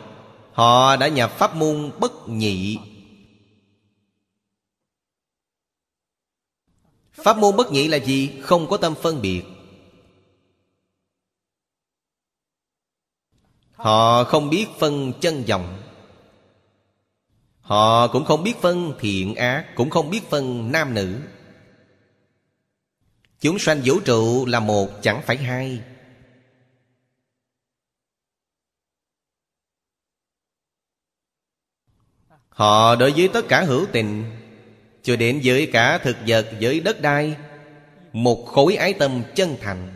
[0.53, 2.79] Họ đã nhập pháp môn bất nhị.
[7.13, 8.41] Pháp môn bất nhị là gì?
[8.43, 9.43] Không có tâm phân biệt.
[13.73, 15.83] Họ không biết phân chân dòng
[17.61, 21.21] Họ cũng không biết phân thiện ác, Cũng không biết phân nam nữ.
[23.41, 25.83] Chúng sanh vũ trụ là một, chẳng phải hai.
[32.59, 34.25] Họ đối với tất cả hữu tình,
[35.03, 37.37] Cho đến với cả thực vật với đất đai,
[38.13, 39.95] Một khối ái tâm chân thành.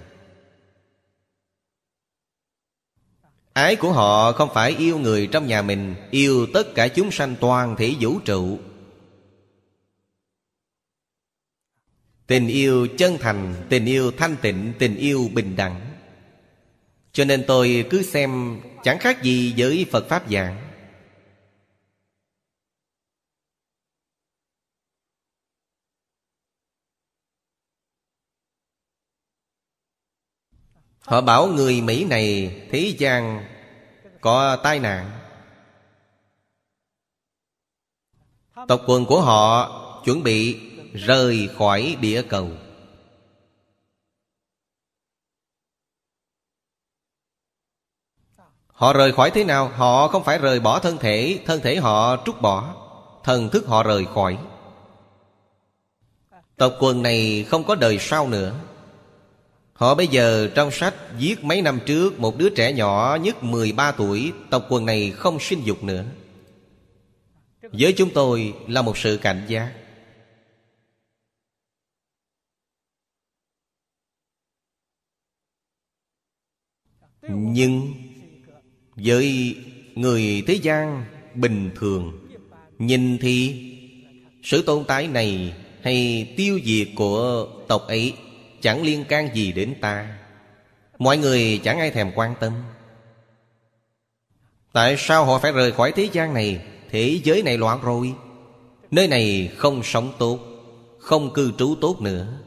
[3.52, 7.36] Ái của họ không phải yêu người trong nhà mình, Yêu tất cả chúng sanh
[7.40, 8.58] toàn thể vũ trụ.
[12.26, 15.80] Tình yêu chân thành, Tình yêu thanh tịnh, Tình yêu bình đẳng.
[17.12, 20.71] Cho nên tôi cứ xem Chẳng khác gì với Phật Pháp giảng.
[31.02, 33.44] Họ bảo người Mỹ này, Thế gian
[34.20, 35.10] có tai nạn.
[38.68, 39.68] Tộc quần của họ
[40.04, 40.60] chuẩn bị
[40.92, 42.50] rời khỏi địa cầu.
[48.66, 49.68] Họ rời khỏi thế nào?
[49.68, 51.40] Họ không phải rời bỏ thân thể.
[51.46, 52.74] Thân thể họ trút bỏ.
[53.24, 54.38] Thần thức họ rời khỏi.
[56.56, 58.54] Tộc quần này không có đời sau nữa.
[59.82, 63.92] Họ bây giờ trong sách viết mấy năm trước Một đứa trẻ nhỏ nhất 13
[63.92, 66.04] tuổi Tộc quần này không sinh dục nữa.
[67.72, 69.72] Với chúng tôi là một sự cảnh giác.
[77.28, 77.94] Nhưng
[78.96, 79.56] Với
[79.94, 81.04] người thế gian
[81.34, 82.28] bình thường,
[82.78, 83.54] Nhìn thì
[84.42, 88.14] Sự tồn tại này Hay tiêu diệt của tộc ấy
[88.62, 90.18] Chẳng liên can gì đến ta.
[90.98, 92.52] Mọi người chẳng ai thèm quan tâm.
[94.72, 96.66] Tại sao họ phải rời khỏi thế gian này?
[96.90, 98.14] Thế giới này loạn rồi.
[98.90, 100.38] Nơi này không sống tốt,
[100.98, 102.38] Không cư trú tốt nữa.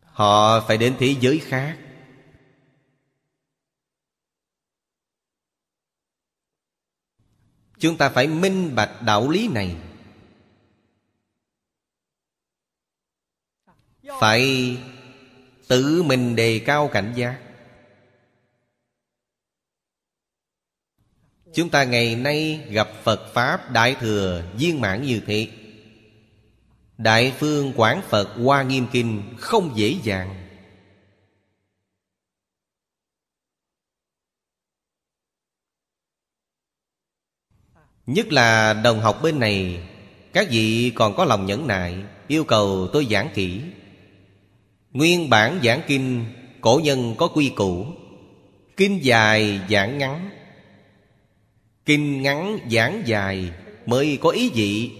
[0.00, 1.78] Họ phải đến thế giới khác.
[7.78, 9.76] Chúng ta phải minh bạch đạo lý này.
[14.20, 14.76] Phải
[15.68, 17.40] tự mình đề cao cảnh giác.
[21.54, 25.48] Chúng ta ngày nay gặp Phật Pháp Đại Thừa viên mãn như thế.
[26.98, 30.48] Đại phương Quảng Phật Hoa Nghiêm Kinh không dễ dàng.
[38.06, 39.88] Nhất là đồng học bên này,
[40.32, 41.96] Các vị còn có lòng nhẫn nại,
[42.26, 43.62] Yêu cầu tôi giảng kỹ.
[44.98, 46.24] Nguyên bản giảng kinh,
[46.60, 47.86] Cổ nhân có quy củ.
[48.76, 50.30] Kinh dài, giảng ngắn.
[51.84, 53.50] Kinh ngắn, giảng dài
[53.86, 54.90] Mới có ý vị.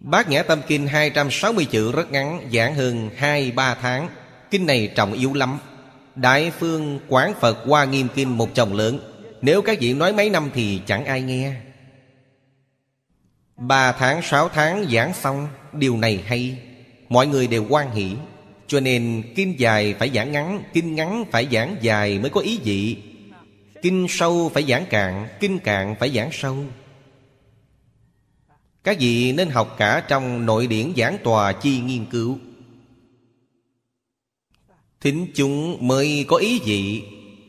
[0.00, 4.08] Bát Nhã Tâm Kinh 260 chữ rất ngắn, Giảng hơn 2-3 tháng.
[4.50, 5.58] Kinh này trọng yếu lắm.
[6.14, 8.98] Đại phương Quán Phật Hoa Nghiêm Kinh một chồng lớn.
[9.42, 11.54] Nếu các vị nói mấy năm thì chẳng ai nghe.
[13.56, 16.58] Ba tháng, sáu tháng giảng xong, Điều này hay.
[17.08, 18.16] Mọi người đều quan hỷ.
[18.70, 22.58] Cho nên kinh dài phải giảng ngắn Kinh ngắn phải giảng dài mới có ý
[22.58, 22.96] vị.
[23.82, 26.64] Kinh sâu phải giảng cạn Kinh cạn phải giảng sâu.
[28.84, 32.38] Các vị nên học cả trong nội điển giảng tòa chi nghiên cứu.
[35.00, 37.02] Thính chúng mới có ý vị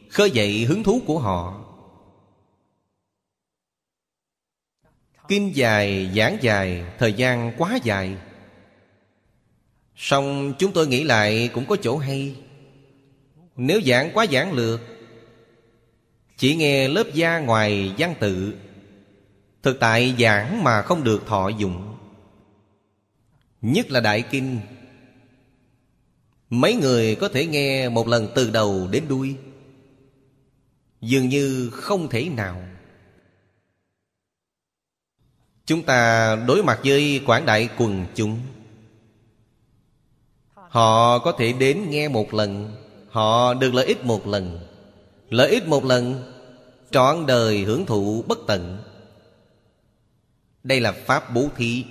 [0.10, 1.64] Khơi dậy hứng thú của họ.
[5.28, 8.18] Kinh dài, giảng dài, thời gian quá dài.
[10.02, 12.36] Xong chúng tôi nghĩ lại cũng có chỗ hay.
[13.56, 14.82] Nếu giảng quá giảng lược,
[16.38, 18.54] Chỉ nghe lớp da ngoài văn tự,
[19.64, 21.96] Thực tại giảng mà không được thọ dụng.
[23.62, 24.60] Nhất là Đại Kinh.
[26.50, 29.36] Mấy người có thể nghe một lần từ đầu đến đuôi,
[31.02, 32.64] Dường như không thể nào.
[35.66, 38.40] Chúng ta đối mặt với quảng đại quần chúng.
[40.72, 42.76] Họ có thể đến nghe một lần.
[43.10, 44.60] Họ được lợi ích một lần.
[45.30, 46.34] Lợi ích một lần,
[46.92, 48.84] Trọn đời hưởng thụ bất tận.
[50.64, 51.86] Đây là Pháp bố thí.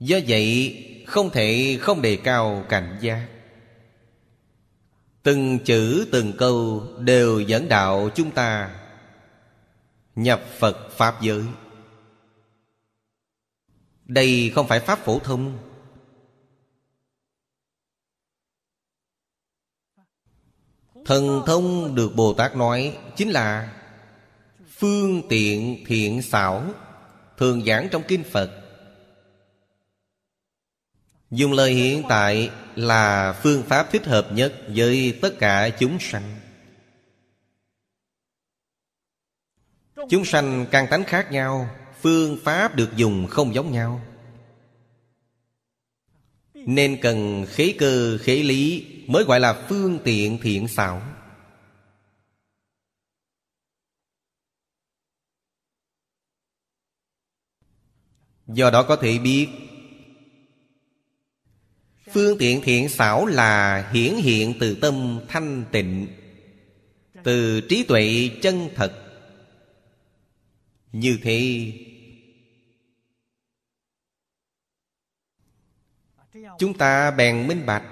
[0.00, 0.76] Do vậy,
[1.06, 3.28] không thể không đề cao cảnh giác.
[5.22, 8.76] Từng chữ, từng câu đều dẫn đạo chúng ta
[10.14, 11.42] Nhập Phật Pháp giới.
[14.10, 15.58] Đây không phải Pháp phổ thông.
[21.04, 23.76] Thần thông được Bồ Tát nói Chính là
[24.68, 26.64] Phương tiện thiện xảo,
[27.36, 28.50] Thường giảng trong Kinh Phật.
[31.30, 36.40] Dùng lời hiện tại là phương pháp thích hợp nhất với tất cả chúng sanh.
[40.08, 41.79] Chúng sanh càng tánh khác nhau.
[42.00, 44.00] Phương pháp được dùng không giống nhau.
[46.54, 51.02] Nên cần khế cơ, khế lý Mới gọi là phương tiện thiện xảo.
[58.46, 59.48] Do đó có thể biết,
[62.12, 66.06] Phương tiện thiện xảo là hiển hiện từ tâm thanh tịnh,
[67.24, 68.92] Từ trí tuệ chân thật.
[70.92, 71.72] Như thế
[76.60, 77.82] Chúng ta bèn minh bạch.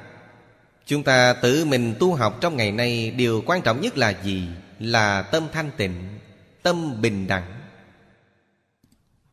[0.87, 4.49] Chúng ta tự mình tu học trong ngày nay, Điều quan trọng nhất là gì?
[4.79, 6.19] Là tâm thanh tịnh,
[6.63, 7.61] Tâm bình đẳng.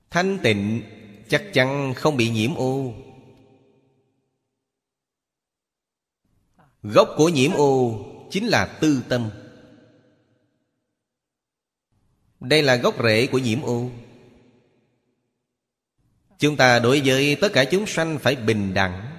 [0.10, 0.82] Thanh tịnh
[1.30, 2.94] chắc chắn không bị nhiễm ô.
[6.84, 9.30] Gốc của nhiễm ô chính là tư tâm.
[12.40, 13.90] Đây là gốc rễ của nhiễm ô.
[16.40, 19.15] Chúng ta đối với tất cả chúng sanh phải bình đẳng.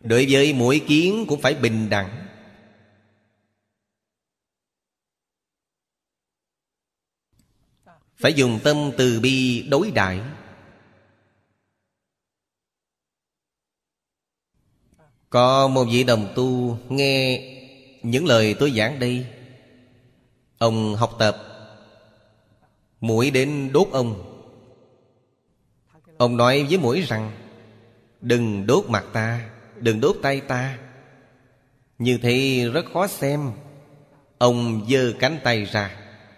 [0.00, 2.26] Đối với mỗi kiến cũng phải bình đẳng.
[8.16, 10.20] Phải dùng tâm từ bi đối đại.
[15.30, 17.44] Có một vị đồng tu nghe
[18.02, 19.26] những lời tôi giảng đây.
[20.58, 21.36] Ông học tập.
[23.00, 24.34] Mũi đến đốt ông.
[26.18, 27.32] Ông nói với mũi rằng,
[28.20, 29.57] Đừng đốt mặt ta.
[29.80, 30.78] Đừng đốt tay ta.
[31.98, 33.52] Như thế rất khó xem.
[34.38, 35.90] Ông giơ cánh tay ra.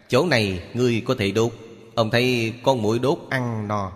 [0.08, 1.52] Chỗ này ngươi có thể đốt.
[1.94, 3.92] Ông thấy con mũi đốt ăn no.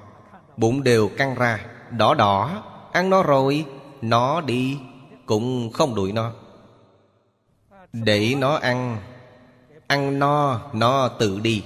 [0.56, 1.66] Bụng đều căng ra.
[1.90, 2.64] Đỏ đỏ.
[2.92, 3.64] Ăn nó rồi.
[4.02, 4.78] Nó đi.
[5.26, 6.32] Cũng không đuổi nó.
[7.92, 8.98] Để nó ăn.
[9.86, 11.62] Ăn no, Nó tự đi.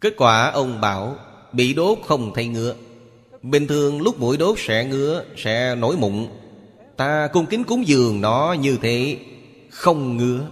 [0.00, 1.16] Kết quả ông bảo,
[1.52, 2.74] Bị đốt không thấy ngựa.
[3.42, 6.26] Bình thường lúc mũi đốt sẽ ngứa, Sẽ nổi mụn.
[6.96, 9.18] Ta cung kính cúng dường nó như thế,
[9.70, 10.50] Không ngứa.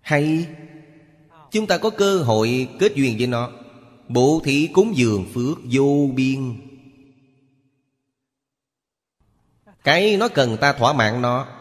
[0.00, 0.46] Hay,
[1.50, 3.50] Chúng ta có cơ hội kết duyên với nó.
[4.08, 6.56] Bộ thị cúng dường phước vô biên.
[9.84, 11.55] Cái nó cần ta thỏa mãn nó.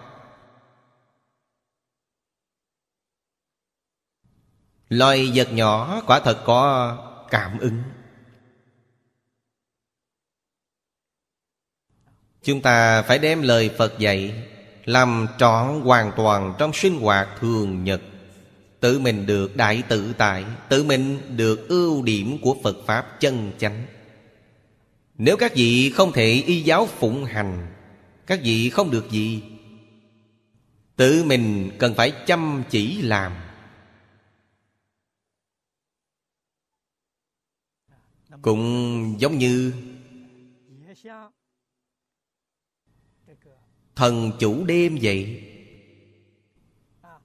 [4.95, 6.97] Loài vật nhỏ quả thật có
[7.29, 7.81] cảm ứng.
[12.43, 14.43] Chúng ta phải đem lời Phật dạy
[14.85, 18.01] Làm trọn hoàn toàn trong sinh hoạt thường nhật.
[18.79, 23.51] Tự mình được đại tự tại, Tự mình được ưu điểm của Phật Pháp chân
[23.57, 23.85] chánh.
[25.17, 27.67] Nếu các vị không thể y giáo phụng hành,
[28.27, 29.43] Các vị không được gì.
[30.95, 33.31] Tự mình cần phải chăm chỉ làm.
[38.45, 39.73] Cũng giống như
[43.95, 45.43] Thần chủ đêm vậy.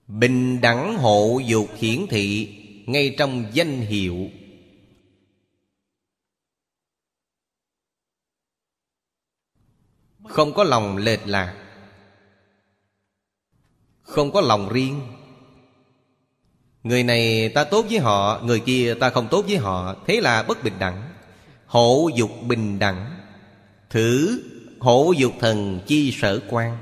[0.06, 2.56] Bình đẳng hộ dục hiển thị
[2.86, 4.30] Ngay trong danh hiệu.
[10.24, 11.76] Không có lòng lệch lạc.
[14.02, 15.00] Không có lòng riêng.
[16.82, 20.42] Người này ta tốt với họ, Người kia ta không tốt với họ, Thế là
[20.42, 21.09] bất bình đẳng.
[21.70, 23.20] Hổ dục bình đẳng.
[23.90, 24.42] Thử
[24.80, 26.78] hổ dục thần chi sở quan.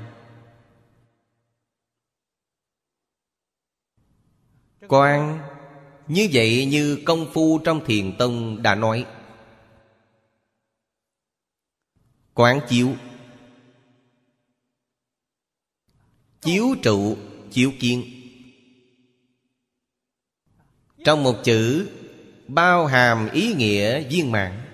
[4.87, 5.39] Quan,
[6.07, 9.05] Như vậy như công phu trong thiền tông đã nói.
[12.33, 12.93] Quán chiếu.
[16.41, 17.17] Chiếu trụ,
[17.51, 18.03] Chiếu kiên
[21.05, 21.89] Trong một chữ,
[22.47, 24.68] Bao hàm ý nghĩa viên mãn.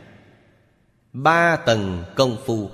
[1.24, 2.70] Ba tầng công phu.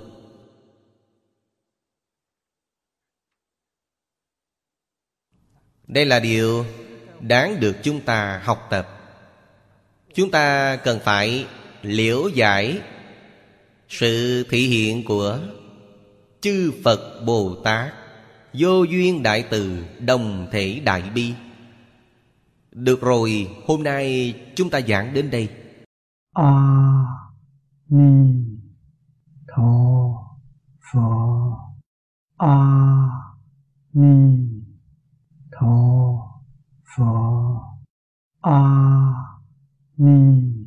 [5.86, 6.64] Đây là điều
[7.20, 8.88] đáng được chúng ta học tập.
[10.14, 11.46] Chúng ta cần phải
[11.82, 12.80] liễu giải
[13.88, 15.40] sự thị hiện của
[16.40, 17.94] chư phật bồ tát,
[18.52, 21.32] vô duyên đại từ, đồng thể đại bi.
[22.70, 25.48] Được rồi, hôm nay chúng ta giảng đến đây.
[26.32, 26.82] À.
[27.94, 28.58] 弥
[29.46, 30.38] 陀
[30.80, 31.58] 佛
[32.36, 33.36] 阿
[33.90, 34.64] 弥
[35.50, 36.40] 陀
[36.82, 37.78] 佛
[38.40, 39.14] 阿
[39.96, 40.66] 弥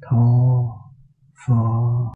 [0.00, 0.92] 陀
[1.34, 1.98] 佛。